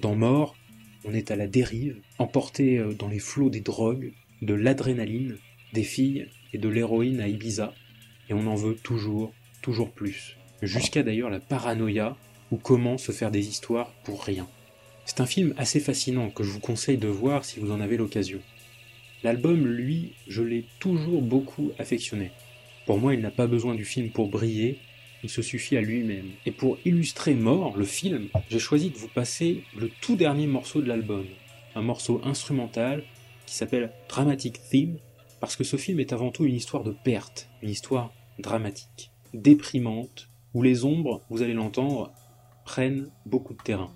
Dans 0.00 0.14
Mort, 0.14 0.56
on 1.04 1.12
est 1.12 1.30
à 1.30 1.36
la 1.36 1.46
dérive, 1.46 2.00
emporté 2.18 2.78
euh, 2.78 2.92
dans 2.94 3.08
les 3.08 3.18
flots 3.18 3.50
des 3.50 3.60
drogues, 3.60 4.12
de 4.40 4.54
l'adrénaline, 4.54 5.36
des 5.72 5.84
filles 5.84 6.28
et 6.52 6.58
de 6.58 6.68
l'héroïne 6.68 7.20
à 7.20 7.28
Ibiza, 7.28 7.72
et 8.28 8.34
on 8.34 8.46
en 8.46 8.54
veut 8.54 8.74
toujours, 8.74 9.32
toujours 9.62 9.90
plus. 9.90 10.36
Jusqu'à 10.62 11.02
d'ailleurs 11.02 11.30
la 11.30 11.40
paranoïa, 11.40 12.16
ou 12.50 12.56
comment 12.56 12.98
se 12.98 13.12
faire 13.12 13.30
des 13.30 13.48
histoires 13.48 13.92
pour 14.04 14.22
rien. 14.22 14.46
C'est 15.04 15.20
un 15.20 15.26
film 15.26 15.52
assez 15.56 15.80
fascinant 15.80 16.30
que 16.30 16.44
je 16.44 16.50
vous 16.50 16.60
conseille 16.60 16.96
de 16.96 17.08
voir 17.08 17.44
si 17.44 17.58
vous 17.58 17.72
en 17.72 17.80
avez 17.80 17.96
l'occasion. 17.96 18.40
L'album, 19.22 19.66
lui, 19.66 20.14
je 20.28 20.42
l'ai 20.42 20.64
toujours 20.78 21.22
beaucoup 21.22 21.72
affectionné. 21.78 22.30
Pour 22.86 22.98
moi, 22.98 23.14
il 23.14 23.20
n'a 23.20 23.30
pas 23.30 23.46
besoin 23.46 23.74
du 23.74 23.84
film 23.84 24.10
pour 24.10 24.28
briller, 24.28 24.78
il 25.22 25.30
se 25.30 25.42
suffit 25.42 25.76
à 25.76 25.80
lui-même. 25.80 26.30
Et 26.46 26.52
pour 26.52 26.78
illustrer 26.84 27.34
Mort, 27.34 27.76
le 27.76 27.84
film, 27.84 28.28
j'ai 28.48 28.58
choisi 28.58 28.90
de 28.90 28.96
vous 28.96 29.08
passer 29.08 29.64
le 29.76 29.90
tout 30.00 30.16
dernier 30.16 30.46
morceau 30.46 30.82
de 30.82 30.88
l'album, 30.88 31.26
un 31.74 31.82
morceau 31.82 32.20
instrumental 32.24 33.04
qui 33.46 33.54
s'appelle 33.54 33.92
Dramatic 34.08 34.60
Theme, 34.70 34.98
parce 35.40 35.56
que 35.56 35.64
ce 35.64 35.76
film 35.76 36.00
est 36.00 36.12
avant 36.12 36.30
tout 36.30 36.44
une 36.44 36.54
histoire 36.54 36.84
de 36.84 36.92
perte, 36.92 37.48
une 37.62 37.70
histoire 37.70 38.12
dramatique, 38.38 39.10
déprimante, 39.34 40.28
où 40.54 40.62
les 40.62 40.84
ombres, 40.84 41.22
vous 41.30 41.42
allez 41.42 41.54
l'entendre, 41.54 42.12
prennent 42.64 43.08
beaucoup 43.26 43.54
de 43.54 43.62
terrain. 43.62 43.92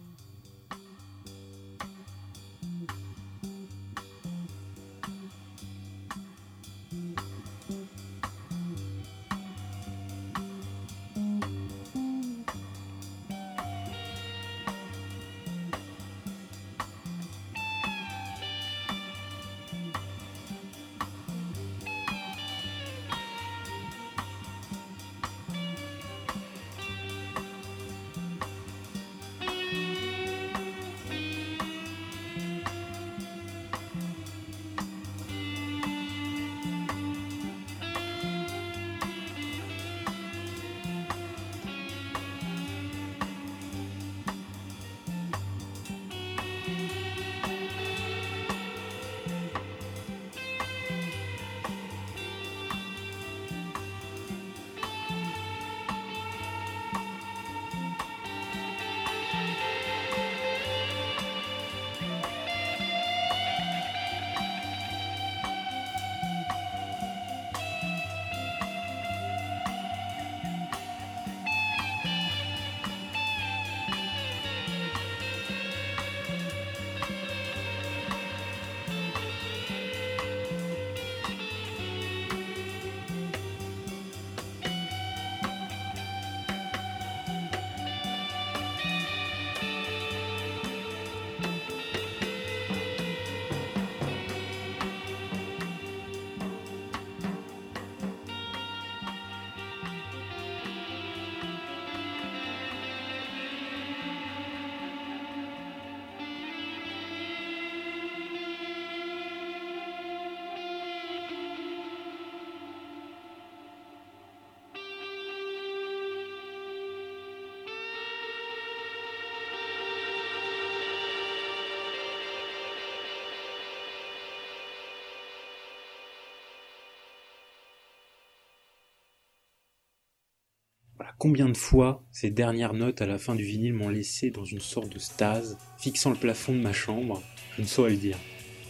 Combien 131.18 131.48
de 131.48 131.56
fois 131.56 132.02
ces 132.12 132.30
dernières 132.30 132.74
notes 132.74 133.02
à 133.02 133.06
la 133.06 133.18
fin 133.18 133.34
du 133.34 133.44
vinyle 133.44 133.74
m'ont 133.74 133.88
laissé 133.88 134.30
dans 134.30 134.44
une 134.44 134.60
sorte 134.60 134.92
de 134.92 134.98
stase, 134.98 135.58
fixant 135.78 136.10
le 136.10 136.16
plafond 136.16 136.52
de 136.52 136.60
ma 136.60 136.72
chambre, 136.72 137.22
je 137.56 137.62
ne 137.62 137.66
saurais 137.66 137.90
le 137.90 137.96
dire. 137.96 138.18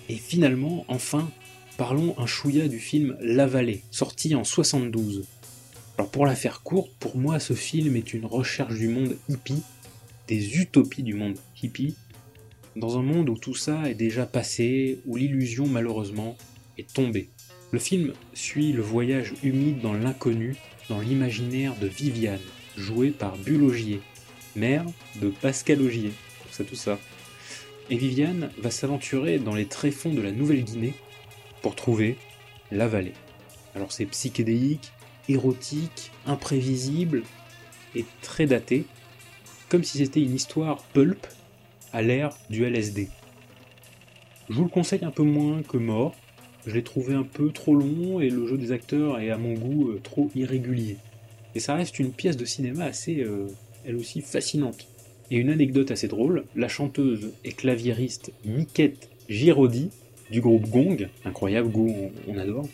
Et 0.08 0.16
finalement, 0.16 0.84
enfin, 0.88 1.28
parlons 1.76 2.14
un 2.18 2.26
chouïa 2.26 2.68
du 2.68 2.78
film 2.78 3.16
La 3.20 3.46
Vallée, 3.46 3.82
sorti 3.90 4.34
en 4.34 4.44
72. 4.44 5.26
Alors 5.98 6.10
pour 6.10 6.26
la 6.26 6.36
faire 6.36 6.62
courte, 6.62 6.92
pour 7.00 7.16
moi 7.16 7.40
ce 7.40 7.54
film 7.54 7.96
est 7.96 8.12
une 8.12 8.26
recherche 8.26 8.74
du 8.74 8.88
monde 8.88 9.16
hippie, 9.28 9.62
des 10.28 10.58
utopies 10.58 11.02
du 11.02 11.14
monde 11.14 11.38
hippie, 11.62 11.96
dans 12.76 12.98
un 12.98 13.02
monde 13.02 13.30
où 13.30 13.38
tout 13.38 13.54
ça 13.54 13.88
est 13.88 13.94
déjà 13.94 14.26
passé, 14.26 15.00
où 15.06 15.16
l'illusion 15.16 15.66
malheureusement 15.66 16.36
est 16.76 16.92
tombée. 16.92 17.30
Le 17.72 17.78
film 17.78 18.12
suit 18.34 18.72
le 18.72 18.82
voyage 18.82 19.32
humide 19.42 19.80
dans 19.80 19.94
l'inconnu 19.94 20.56
dans 20.88 21.00
l'imaginaire 21.00 21.74
de 21.76 21.86
Viviane, 21.86 22.40
jouée 22.76 23.10
par 23.10 23.36
Bulogier, 23.36 24.00
mère 24.54 24.84
de 25.16 25.28
Pascal 25.28 25.82
Augier. 25.82 26.12
C'est 26.50 26.66
tout 26.66 26.76
ça. 26.76 26.98
Et 27.90 27.96
Viviane 27.96 28.50
va 28.58 28.70
s'aventurer 28.70 29.38
dans 29.38 29.54
les 29.54 29.66
tréfonds 29.66 30.12
de 30.12 30.22
la 30.22 30.32
Nouvelle-Guinée 30.32 30.94
pour 31.62 31.74
trouver 31.74 32.16
la 32.70 32.88
vallée. 32.88 33.12
Alors 33.74 33.92
c'est 33.92 34.06
psychédélique, 34.06 34.92
érotique, 35.28 36.10
imprévisible 36.26 37.22
et 37.94 38.04
très 38.22 38.46
daté, 38.46 38.86
comme 39.68 39.84
si 39.84 39.98
c'était 39.98 40.22
une 40.22 40.34
histoire 40.34 40.82
pulp 40.94 41.26
à 41.92 42.02
l'ère 42.02 42.30
du 42.50 42.64
LSD. 42.64 43.08
Je 44.48 44.54
vous 44.54 44.64
le 44.64 44.68
conseille 44.68 45.04
un 45.04 45.10
peu 45.10 45.24
moins 45.24 45.62
que 45.62 45.76
Mort, 45.76 46.14
je 46.66 46.74
l'ai 46.74 46.82
trouvé 46.82 47.14
un 47.14 47.22
peu 47.22 47.50
trop 47.50 47.74
long 47.74 48.20
et 48.20 48.28
le 48.28 48.46
jeu 48.46 48.58
des 48.58 48.72
acteurs 48.72 49.20
est 49.20 49.30
à 49.30 49.38
mon 49.38 49.54
goût 49.54 49.90
euh, 49.90 50.00
trop 50.02 50.30
irrégulier. 50.34 50.96
Et 51.54 51.60
ça 51.60 51.74
reste 51.74 51.98
une 51.98 52.10
pièce 52.10 52.36
de 52.36 52.44
cinéma 52.44 52.84
assez, 52.84 53.20
euh, 53.20 53.46
elle 53.84 53.96
aussi, 53.96 54.20
fascinante. 54.20 54.88
Et 55.30 55.36
une 55.36 55.50
anecdote 55.50 55.90
assez 55.90 56.08
drôle, 56.08 56.44
la 56.54 56.68
chanteuse 56.68 57.32
et 57.44 57.52
claviériste 57.52 58.32
Miquette 58.44 59.08
Giraudy, 59.28 59.90
du 60.30 60.40
groupe 60.40 60.68
Gong, 60.68 61.08
incroyable, 61.24 61.70
Gong, 61.70 62.10
on 62.28 62.36
adore, 62.36 62.68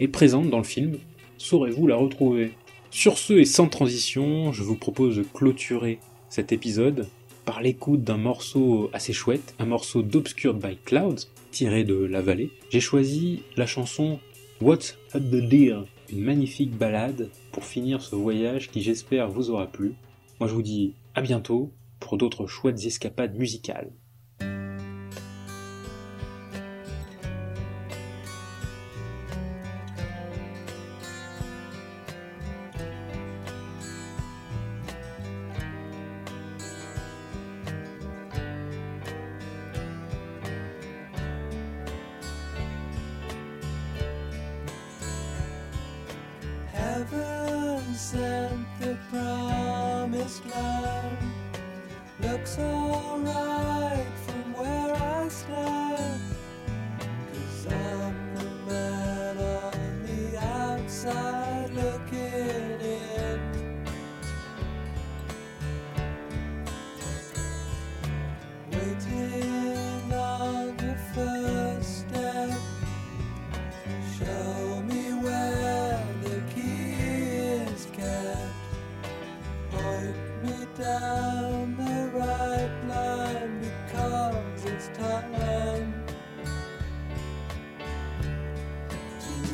est 0.00 0.08
présente 0.08 0.48
dans 0.48 0.58
le 0.58 0.64
film. 0.64 0.98
Saurez-vous 1.36 1.86
la 1.86 1.96
retrouver? 1.96 2.52
Sur 2.90 3.18
ce 3.18 3.34
et 3.34 3.44
sans 3.44 3.68
transition, 3.68 4.52
je 4.52 4.62
vous 4.62 4.76
propose 4.76 5.16
de 5.16 5.22
clôturer 5.22 5.98
cet 6.28 6.52
épisode 6.52 7.06
par 7.44 7.60
l'écoute 7.62 8.02
d'un 8.02 8.16
morceau 8.16 8.90
assez 8.92 9.12
chouette, 9.12 9.54
un 9.58 9.66
morceau 9.66 10.02
d'Obscured 10.02 10.58
by 10.58 10.76
Clouds, 10.84 11.28
tiré 11.50 11.84
de 11.84 11.94
La 11.94 12.20
Vallée. 12.20 12.50
J'ai 12.70 12.80
choisi 12.80 13.42
la 13.56 13.66
chanson 13.66 14.18
What's 14.60 14.96
at 15.12 15.20
the 15.20 15.48
Deal, 15.48 15.84
une 16.10 16.22
magnifique 16.24 16.76
balade 16.76 17.30
pour 17.52 17.64
finir 17.64 18.02
ce 18.02 18.16
voyage 18.16 18.70
qui 18.70 18.82
j'espère 18.82 19.28
vous 19.28 19.50
aura 19.50 19.66
plu. 19.66 19.94
Moi 20.40 20.48
je 20.48 20.54
vous 20.54 20.62
dis 20.62 20.94
à 21.14 21.22
bientôt 21.22 21.72
pour 22.00 22.18
d'autres 22.18 22.46
chouettes 22.46 22.84
escapades 22.84 23.36
musicales. 23.36 23.90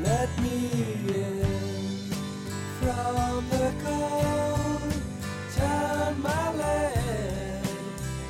Let 0.03 0.31
me 0.41 0.71
in 1.09 2.11
from 2.81 3.49
the 3.51 3.73
cold. 3.85 4.95
Turn 5.57 6.23
my 6.23 6.55
land 6.55 7.69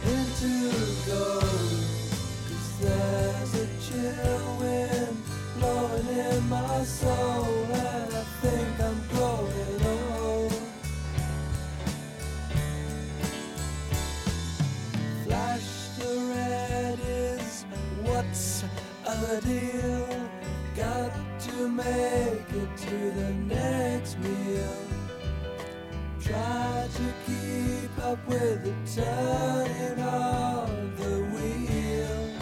into 0.05 0.53
gold. 1.07 1.85
Cause 2.49 2.71
there's 2.81 3.55
a 3.55 3.66
chill 3.85 4.57
wind 4.61 5.16
blowing 5.59 6.09
in 6.09 6.49
my 6.49 6.83
soul, 6.85 7.50
to 22.91 23.11
the 23.12 23.30
next 23.55 24.18
meal. 24.18 24.76
Try 26.20 26.88
to 26.99 27.07
keep 27.24 28.05
up 28.05 28.18
with 28.26 28.64
the 28.64 28.74
turning 28.97 30.01
of 30.03 30.99
the 30.99 31.14
wheel. 31.32 32.32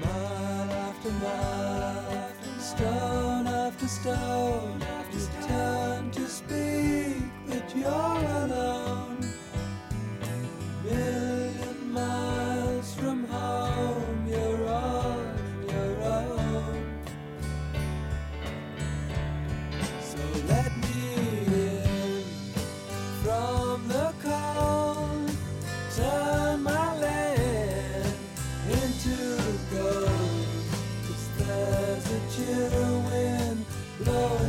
Mile 0.00 0.70
after 0.88 1.10
mile, 1.10 2.32
stone 2.58 3.46
after 3.46 3.88
stone, 3.88 4.82
you 5.12 5.20
turn 5.46 6.10
to 6.12 6.26
speak, 6.28 7.22
but 7.46 7.76
you're 7.76 8.17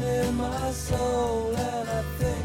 in 0.04 0.36
my 0.36 0.72
soul, 0.72 1.56
and 1.56 1.90
I 1.90 2.02
think 2.18 2.39